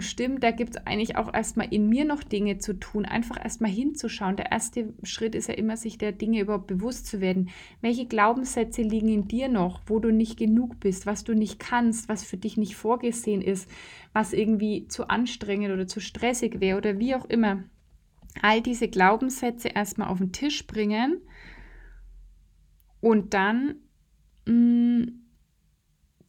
stimmt, 0.00 0.42
da 0.42 0.50
gibt 0.50 0.76
es 0.76 0.86
eigentlich 0.86 1.16
auch 1.16 1.32
erstmal 1.32 1.72
in 1.72 1.88
mir 1.88 2.04
noch 2.04 2.22
Dinge 2.22 2.58
zu 2.58 2.74
tun, 2.74 3.06
einfach 3.06 3.42
erstmal 3.42 3.70
hinzuschauen. 3.70 4.36
Der 4.36 4.52
erste 4.52 4.92
Schritt 5.02 5.34
ist 5.34 5.48
ja 5.48 5.54
immer, 5.54 5.78
sich 5.78 5.96
der 5.96 6.12
Dinge 6.12 6.40
überhaupt 6.40 6.66
bewusst 6.66 7.06
zu 7.06 7.22
werden. 7.22 7.48
Welche 7.80 8.06
Glaubenssätze 8.06 8.82
liegen 8.82 9.08
in 9.08 9.28
dir 9.28 9.48
noch, 9.48 9.80
wo 9.86 9.98
du 9.98 10.12
nicht 10.12 10.38
genug 10.38 10.78
bist, 10.80 11.06
was 11.06 11.24
du 11.24 11.34
nicht 11.34 11.58
kannst, 11.58 12.10
was 12.10 12.22
für 12.22 12.36
dich 12.36 12.58
nicht 12.58 12.76
vorgesehen 12.76 13.40
ist, 13.40 13.70
was 14.12 14.34
irgendwie 14.34 14.88
zu 14.88 15.08
anstrengend 15.08 15.72
oder 15.72 15.86
zu 15.86 16.00
stressig 16.00 16.60
wäre 16.60 16.76
oder 16.76 16.98
wie 16.98 17.14
auch 17.14 17.24
immer. 17.24 17.64
All 18.42 18.60
diese 18.60 18.88
Glaubenssätze 18.88 19.68
erstmal 19.68 20.08
auf 20.08 20.18
den 20.18 20.32
Tisch 20.32 20.66
bringen 20.66 21.22
und 23.00 23.32
dann 23.32 23.76
mh, 24.46 24.52
hm, 24.52 25.21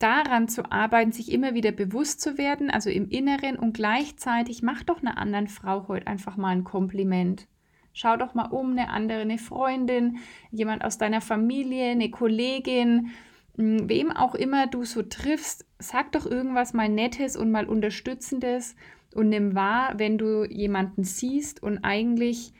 daran 0.04 0.50
zu 0.50 0.70
arbeiten, 0.70 1.14
sich 1.14 1.32
immer 1.32 1.54
wieder 1.54 1.72
bewusst 1.72 2.20
zu 2.20 2.38
werden, 2.38 2.70
also 2.70 2.90
im 2.90 3.08
Inneren 3.08 3.56
und 3.56 3.74
gleichzeitig 3.74 4.62
mach 4.62 4.84
doch 4.84 5.02
einer 5.02 5.18
anderen 5.18 5.48
Frau 5.48 5.88
heute 5.88 6.08
einfach 6.08 6.36
mal 6.36 6.50
ein 6.50 6.66
Kompliment. 6.66 7.48
Schau 7.94 8.18
doch 8.18 8.34
mal 8.34 8.48
um, 8.48 8.72
eine 8.72 8.90
andere, 8.90 9.22
eine 9.22 9.38
Freundin, 9.38 10.18
jemand 10.52 10.84
aus 10.84 10.98
deiner 10.98 11.22
Familie, 11.22 11.92
eine 11.92 12.10
Kollegin, 12.10 13.12
hm, 13.56 13.88
wem 13.88 14.12
auch 14.12 14.36
immer 14.36 14.68
du 14.68 14.84
so 14.84 15.04
triffst, 15.04 15.66
sag 15.80 16.12
doch 16.12 16.26
irgendwas 16.26 16.74
mal 16.74 16.90
Nettes 16.90 17.38
und 17.38 17.52
mal 17.52 17.66
Unterstützendes 17.66 18.76
und 19.14 19.30
nimm 19.30 19.56
wahr, 19.56 19.94
wenn 19.98 20.18
du 20.18 20.44
jemanden 20.44 21.04
siehst 21.04 21.64
und 21.64 21.80
eigentlich 21.84 22.54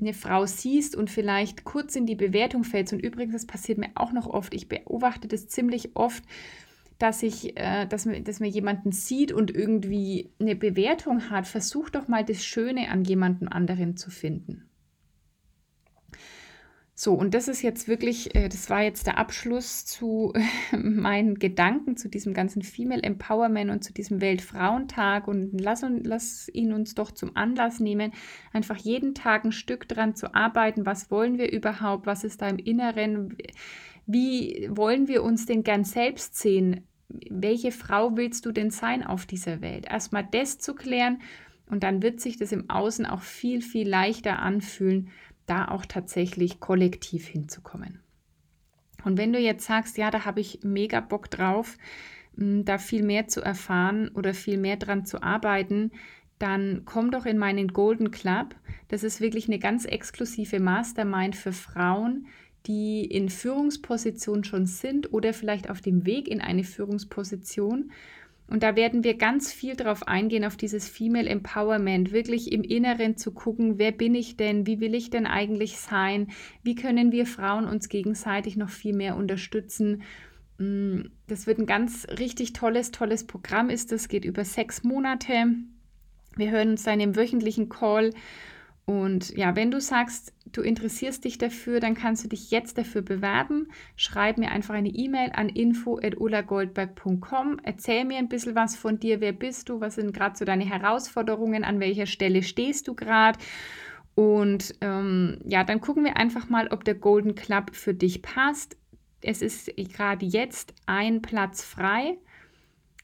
eine 0.00 0.14
Frau 0.14 0.46
siehst 0.46 0.96
und 0.96 1.10
vielleicht 1.10 1.64
kurz 1.64 1.96
in 1.96 2.06
die 2.06 2.14
Bewertung 2.14 2.64
fällst, 2.64 2.92
und 2.92 3.00
übrigens, 3.00 3.32
das 3.32 3.46
passiert 3.46 3.78
mir 3.78 3.90
auch 3.94 4.12
noch 4.12 4.26
oft, 4.26 4.54
ich 4.54 4.68
beobachte 4.68 5.28
das 5.28 5.48
ziemlich 5.48 5.96
oft, 5.96 6.22
dass 6.98 7.22
ich, 7.22 7.56
äh, 7.56 7.86
dass, 7.86 8.06
man, 8.06 8.24
dass 8.24 8.40
man 8.40 8.48
jemanden 8.48 8.92
sieht 8.92 9.32
und 9.32 9.54
irgendwie 9.54 10.30
eine 10.40 10.56
Bewertung 10.56 11.30
hat, 11.30 11.46
versuch 11.46 11.90
doch 11.90 12.08
mal 12.08 12.24
das 12.24 12.44
Schöne 12.44 12.90
an 12.90 13.04
jemandem 13.04 13.48
anderen 13.48 13.96
zu 13.96 14.10
finden. 14.10 14.68
So, 16.98 17.12
und 17.12 17.34
das 17.34 17.46
ist 17.46 17.60
jetzt 17.60 17.88
wirklich, 17.88 18.34
äh, 18.34 18.48
das 18.48 18.70
war 18.70 18.82
jetzt 18.82 19.06
der 19.06 19.18
Abschluss 19.18 19.84
zu 19.84 20.32
meinen 20.72 21.38
Gedanken 21.38 21.98
zu 21.98 22.08
diesem 22.08 22.32
ganzen 22.32 22.62
Female 22.62 23.02
Empowerment 23.02 23.70
und 23.70 23.84
zu 23.84 23.92
diesem 23.92 24.22
Weltfrauentag. 24.22 25.28
Und 25.28 25.60
lass, 25.60 25.84
lass 26.04 26.48
ihn 26.54 26.72
uns 26.72 26.94
doch 26.94 27.10
zum 27.10 27.36
Anlass 27.36 27.80
nehmen, 27.80 28.12
einfach 28.54 28.78
jeden 28.78 29.14
Tag 29.14 29.44
ein 29.44 29.52
Stück 29.52 29.86
dran 29.86 30.14
zu 30.14 30.34
arbeiten. 30.34 30.86
Was 30.86 31.10
wollen 31.10 31.36
wir 31.36 31.52
überhaupt? 31.52 32.06
Was 32.06 32.24
ist 32.24 32.40
da 32.40 32.48
im 32.48 32.58
Inneren? 32.58 33.36
Wie 34.06 34.66
wollen 34.70 35.06
wir 35.06 35.22
uns 35.22 35.44
denn 35.44 35.64
gern 35.64 35.84
selbst 35.84 36.38
sehen? 36.38 36.86
Welche 37.08 37.72
Frau 37.72 38.16
willst 38.16 38.46
du 38.46 38.52
denn 38.52 38.70
sein 38.70 39.04
auf 39.04 39.26
dieser 39.26 39.60
Welt? 39.60 39.84
Erstmal 39.86 40.26
das 40.30 40.58
zu 40.58 40.74
klären 40.74 41.18
und 41.68 41.82
dann 41.82 42.02
wird 42.02 42.20
sich 42.20 42.38
das 42.38 42.52
im 42.52 42.70
Außen 42.70 43.04
auch 43.04 43.20
viel, 43.20 43.60
viel 43.60 43.86
leichter 43.86 44.38
anfühlen 44.38 45.10
da 45.46 45.68
auch 45.68 45.86
tatsächlich 45.86 46.60
kollektiv 46.60 47.26
hinzukommen. 47.26 48.00
Und 49.04 49.18
wenn 49.18 49.32
du 49.32 49.38
jetzt 49.38 49.66
sagst, 49.66 49.98
ja, 49.98 50.10
da 50.10 50.24
habe 50.24 50.40
ich 50.40 50.60
mega 50.62 51.00
Bock 51.00 51.30
drauf, 51.30 51.76
da 52.36 52.78
viel 52.78 53.02
mehr 53.02 53.28
zu 53.28 53.40
erfahren 53.40 54.08
oder 54.08 54.34
viel 54.34 54.58
mehr 54.58 54.76
dran 54.76 55.06
zu 55.06 55.22
arbeiten, 55.22 55.92
dann 56.38 56.82
komm 56.84 57.10
doch 57.10 57.24
in 57.24 57.38
meinen 57.38 57.68
Golden 57.68 58.10
Club. 58.10 58.54
Das 58.88 59.04
ist 59.04 59.20
wirklich 59.20 59.46
eine 59.48 59.58
ganz 59.58 59.84
exklusive 59.86 60.60
Mastermind 60.60 61.34
für 61.34 61.52
Frauen, 61.52 62.26
die 62.66 63.04
in 63.04 63.28
Führungsposition 63.28 64.44
schon 64.44 64.66
sind 64.66 65.12
oder 65.12 65.32
vielleicht 65.32 65.70
auf 65.70 65.80
dem 65.80 66.04
Weg 66.04 66.28
in 66.28 66.40
eine 66.40 66.64
Führungsposition 66.64 67.92
und 68.48 68.62
da 68.62 68.76
werden 68.76 69.02
wir 69.02 69.16
ganz 69.16 69.52
viel 69.52 69.74
drauf 69.74 70.06
eingehen, 70.06 70.44
auf 70.44 70.56
dieses 70.56 70.88
Female 70.88 71.28
Empowerment, 71.28 72.12
wirklich 72.12 72.52
im 72.52 72.62
Inneren 72.62 73.16
zu 73.16 73.32
gucken, 73.32 73.78
wer 73.78 73.90
bin 73.90 74.14
ich 74.14 74.36
denn, 74.36 74.66
wie 74.66 74.78
will 74.80 74.94
ich 74.94 75.10
denn 75.10 75.26
eigentlich 75.26 75.78
sein, 75.78 76.28
wie 76.62 76.76
können 76.76 77.10
wir 77.10 77.26
Frauen 77.26 77.66
uns 77.66 77.88
gegenseitig 77.88 78.56
noch 78.56 78.70
viel 78.70 78.94
mehr 78.94 79.16
unterstützen. 79.16 80.02
Mm, 80.58 81.00
das 81.26 81.48
wird 81.48 81.58
ein 81.58 81.66
ganz 81.66 82.06
richtig 82.18 82.52
tolles, 82.52 82.92
tolles 82.92 83.26
Programm 83.26 83.68
ist. 83.68 83.90
Das 83.90 84.08
geht 84.08 84.24
über 84.24 84.44
sechs 84.44 84.84
Monate. 84.84 85.46
Wir 86.36 86.50
hören 86.50 86.70
uns 86.70 86.84
dann 86.84 87.00
im 87.00 87.16
wöchentlichen 87.16 87.68
Call 87.68 88.12
und 88.86 89.36
ja, 89.36 89.54
wenn 89.56 89.72
du 89.72 89.80
sagst, 89.80 90.32
du 90.52 90.62
interessierst 90.62 91.24
dich 91.24 91.38
dafür, 91.38 91.80
dann 91.80 91.96
kannst 91.96 92.22
du 92.22 92.28
dich 92.28 92.52
jetzt 92.52 92.78
dafür 92.78 93.02
bewerben. 93.02 93.66
Schreib 93.96 94.38
mir 94.38 94.52
einfach 94.52 94.74
eine 94.74 94.90
E-Mail 94.90 95.32
an 95.34 95.48
info.ulagoldberg.com. 95.48 97.58
Erzähl 97.64 98.04
mir 98.04 98.18
ein 98.18 98.28
bisschen 98.28 98.54
was 98.54 98.76
von 98.76 99.00
dir. 99.00 99.20
Wer 99.20 99.32
bist 99.32 99.68
du? 99.68 99.80
Was 99.80 99.96
sind 99.96 100.14
gerade 100.14 100.38
so 100.38 100.44
deine 100.44 100.64
Herausforderungen? 100.64 101.64
An 101.64 101.80
welcher 101.80 102.06
Stelle 102.06 102.44
stehst 102.44 102.86
du 102.86 102.94
gerade? 102.94 103.40
Und 104.14 104.76
ähm, 104.80 105.38
ja, 105.44 105.64
dann 105.64 105.80
gucken 105.80 106.04
wir 106.04 106.16
einfach 106.16 106.48
mal, 106.48 106.68
ob 106.68 106.84
der 106.84 106.94
Golden 106.94 107.34
Club 107.34 107.74
für 107.74 107.92
dich 107.92 108.22
passt. 108.22 108.76
Es 109.20 109.42
ist 109.42 109.68
gerade 109.76 110.24
jetzt 110.24 110.72
ein 110.86 111.22
Platz 111.22 111.64
frei. 111.64 112.18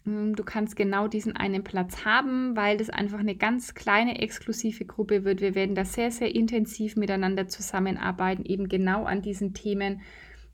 Hm, 0.04 0.34
du 0.34 0.42
kannst 0.42 0.74
genau 0.74 1.06
diesen 1.06 1.36
einen 1.36 1.62
Platz 1.62 2.04
haben, 2.04 2.56
weil 2.56 2.76
das 2.76 2.90
einfach 2.90 3.20
eine 3.20 3.36
ganz 3.36 3.74
kleine 3.74 4.20
exklusive 4.20 4.84
Gruppe 4.84 5.24
wird. 5.24 5.40
Wir 5.40 5.54
werden 5.54 5.76
da 5.76 5.84
sehr, 5.84 6.10
sehr 6.10 6.34
intensiv 6.34 6.96
miteinander 6.96 7.46
zusammenarbeiten, 7.46 8.44
eben 8.44 8.68
genau 8.68 9.04
an 9.04 9.22
diesen 9.22 9.54
Themen, 9.54 10.00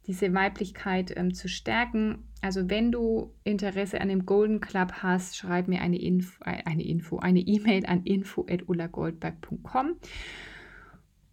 diese 0.07 0.35
Weiblichkeit 0.35 1.15
ähm, 1.17 1.33
zu 1.35 1.49
stärken. 1.49 2.25
Also 2.41 2.69
wenn 2.69 2.93
du 2.93 3.33
Interesse 3.45 4.01
an 4.01 4.09
dem 4.09 4.27
Golden 4.27 4.61
Club 4.61 4.93
hast, 5.03 5.37
schreib 5.37 5.67
mir 5.67 5.81
eine 5.81 6.01
Info, 6.01 6.45
äh, 6.45 6.63
eine 6.65 6.85
Info, 6.87 7.19
eine 7.19 7.41
E-Mail 7.41 7.87
an 7.87 8.05
info@ullagoldberg.com. 8.05 9.97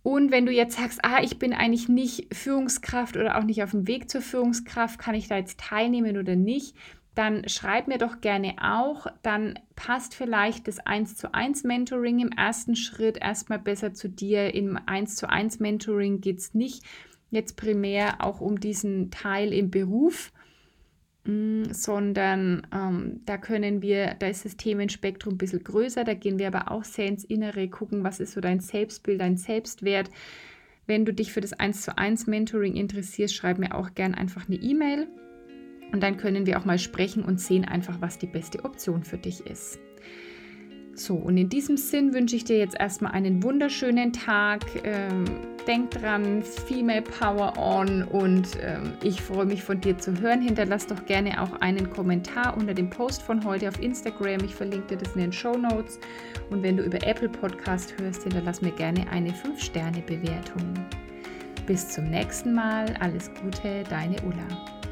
Und 0.04 0.32
wenn 0.32 0.45
du 0.45 0.51
jetzt 0.51 0.78
sagst, 0.78 0.99
ah, 1.04 1.21
ich 1.23 1.39
bin 1.39 1.51
eigentlich 1.51 1.89
nicht 1.89 2.34
Führungskraft 2.34 3.17
oder 3.17 3.38
auch 3.38 3.43
nicht 3.43 3.63
auf 3.63 3.71
dem 3.71 3.88
Weg 3.88 4.10
zur 4.10 4.21
Führungskraft, 4.21 4.99
kann 4.99 5.15
ich 5.15 5.28
da 5.28 5.38
jetzt 5.38 5.60
teilnehmen 5.60 6.17
oder 6.17 6.36
nicht? 6.36 6.75
Dann 7.15 7.47
schreib 7.47 7.88
mir 7.88 7.97
doch 7.97 8.19
gerne 8.19 8.56
auch. 8.62 9.08
Dann 9.23 9.58
passt 9.78 10.13
vielleicht 10.13 10.67
das 10.67 10.80
1 10.80 11.15
zu 11.15 11.34
1 11.34 11.63
Mentoring 11.63 12.19
im 12.19 12.32
ersten 12.32 12.75
Schritt 12.75 13.17
erstmal 13.17 13.60
besser 13.60 13.93
zu 13.93 14.10
dir. 14.10 14.54
Im 14.54 14.78
1 14.86 15.15
zu 15.15 15.30
1 15.30 15.60
Mentoring 15.62 16.19
geht 16.19 16.39
es 16.39 16.54
nicht 16.54 16.84
jetzt 17.32 17.56
primär 17.56 18.23
auch 18.23 18.41
um 18.41 18.60
diesen 18.60 19.12
Teil 19.12 19.54
im 19.54 19.71
Beruf, 19.71 20.32
mm, 21.23 21.71
sondern 21.71 22.67
ähm, 22.73 23.21
da 23.25 23.38
können 23.38 23.82
wir, 23.82 24.15
da 24.19 24.28
ist 24.28 24.45
das 24.45 24.58
Themenspektrum 24.58 25.36
ein 25.36 25.38
bisschen 25.38 25.63
größer, 25.63 26.04
da 26.04 26.13
gehen 26.13 26.38
wir 26.38 26.47
aber 26.47 26.71
auch 26.71 26.84
sehr 26.84 27.08
ins 27.08 27.23
Innere, 27.23 27.67
gucken, 27.69 28.04
was 28.04 28.19
ist 28.19 28.34
so 28.34 28.41
dein 28.41 28.60
Selbstbild, 28.60 29.21
dein 29.21 29.38
Selbstwert. 29.38 30.10
Wenn 30.88 31.04
du 31.04 31.13
dich 31.13 31.32
für 31.34 31.41
das 31.41 31.54
1 31.54 31.82
zu 31.82 31.97
1 31.97 32.28
Mentoring 32.28 32.75
interessierst, 32.75 33.34
schreib 33.34 33.58
mir 33.58 33.73
auch 33.73 33.95
gern 33.95 34.13
einfach 34.13 34.47
eine 34.47 34.58
E-Mail 34.58 35.08
und 35.96 36.04
dann 36.04 36.18
können 36.18 36.46
wir 36.46 36.60
auch 36.60 36.66
mal 36.66 36.78
sprechen 36.78 37.24
und 37.24 37.40
sehen 37.40 37.64
einfach, 37.64 38.02
was 38.02 38.18
die 38.18 38.28
beste 38.28 38.66
Option 38.66 39.06
für 39.06 39.18
dich 39.18 39.46
ist. 39.46 39.80
So, 40.94 41.16
und 41.16 41.38
in 41.38 41.48
diesem 41.48 41.78
Sinn 41.78 42.14
wünsche 42.14 42.36
ich 42.36 42.44
dir 42.44 42.58
jetzt 42.58 42.78
erstmal 42.78 43.14
einen 43.14 43.42
wunderschönen 43.42 44.12
Tag. 44.12 44.60
Ähm, 44.84 45.24
denk 45.66 45.92
dran, 45.92 46.44
Female 46.44 47.02
Power 47.02 47.54
On 47.58 48.04
und 48.04 48.50
ähm, 48.62 48.92
ich 49.04 49.22
freue 49.22 49.46
mich 49.46 49.64
von 49.64 49.80
dir 49.80 49.98
zu 49.98 50.20
hören. 50.20 50.42
Hinterlass 50.42 50.86
doch 50.86 51.06
gerne 51.06 51.42
auch 51.42 51.62
einen 51.62 51.90
Kommentar 51.90 52.58
unter 52.58 52.74
dem 52.74 52.90
Post 52.90 53.22
von 53.22 53.46
heute 53.46 53.70
auf 53.70 53.82
Instagram. 53.82 54.44
Ich 54.44 54.54
verlinke 54.54 54.88
dir 54.88 54.98
das 54.98 55.16
in 55.16 55.22
den 55.22 55.32
Show 55.32 55.58
Notes. 55.58 55.98
Und 56.50 56.62
wenn 56.62 56.76
du 56.76 56.84
über 56.84 57.02
Apple 57.08 57.30
Podcast 57.30 57.94
hörst, 58.02 58.24
hinterlass 58.24 58.62
mir 58.62 58.72
gerne 58.72 59.10
eine 59.12 59.30
5-Sterne-Bewertung. 59.30 60.74
Bis 61.66 61.88
zum 61.88 62.10
nächsten 62.10 62.54
Mal. 62.54 62.94
Alles 63.00 63.32
Gute, 63.42 63.86
deine 63.90 64.18
Ulla. 64.24 64.85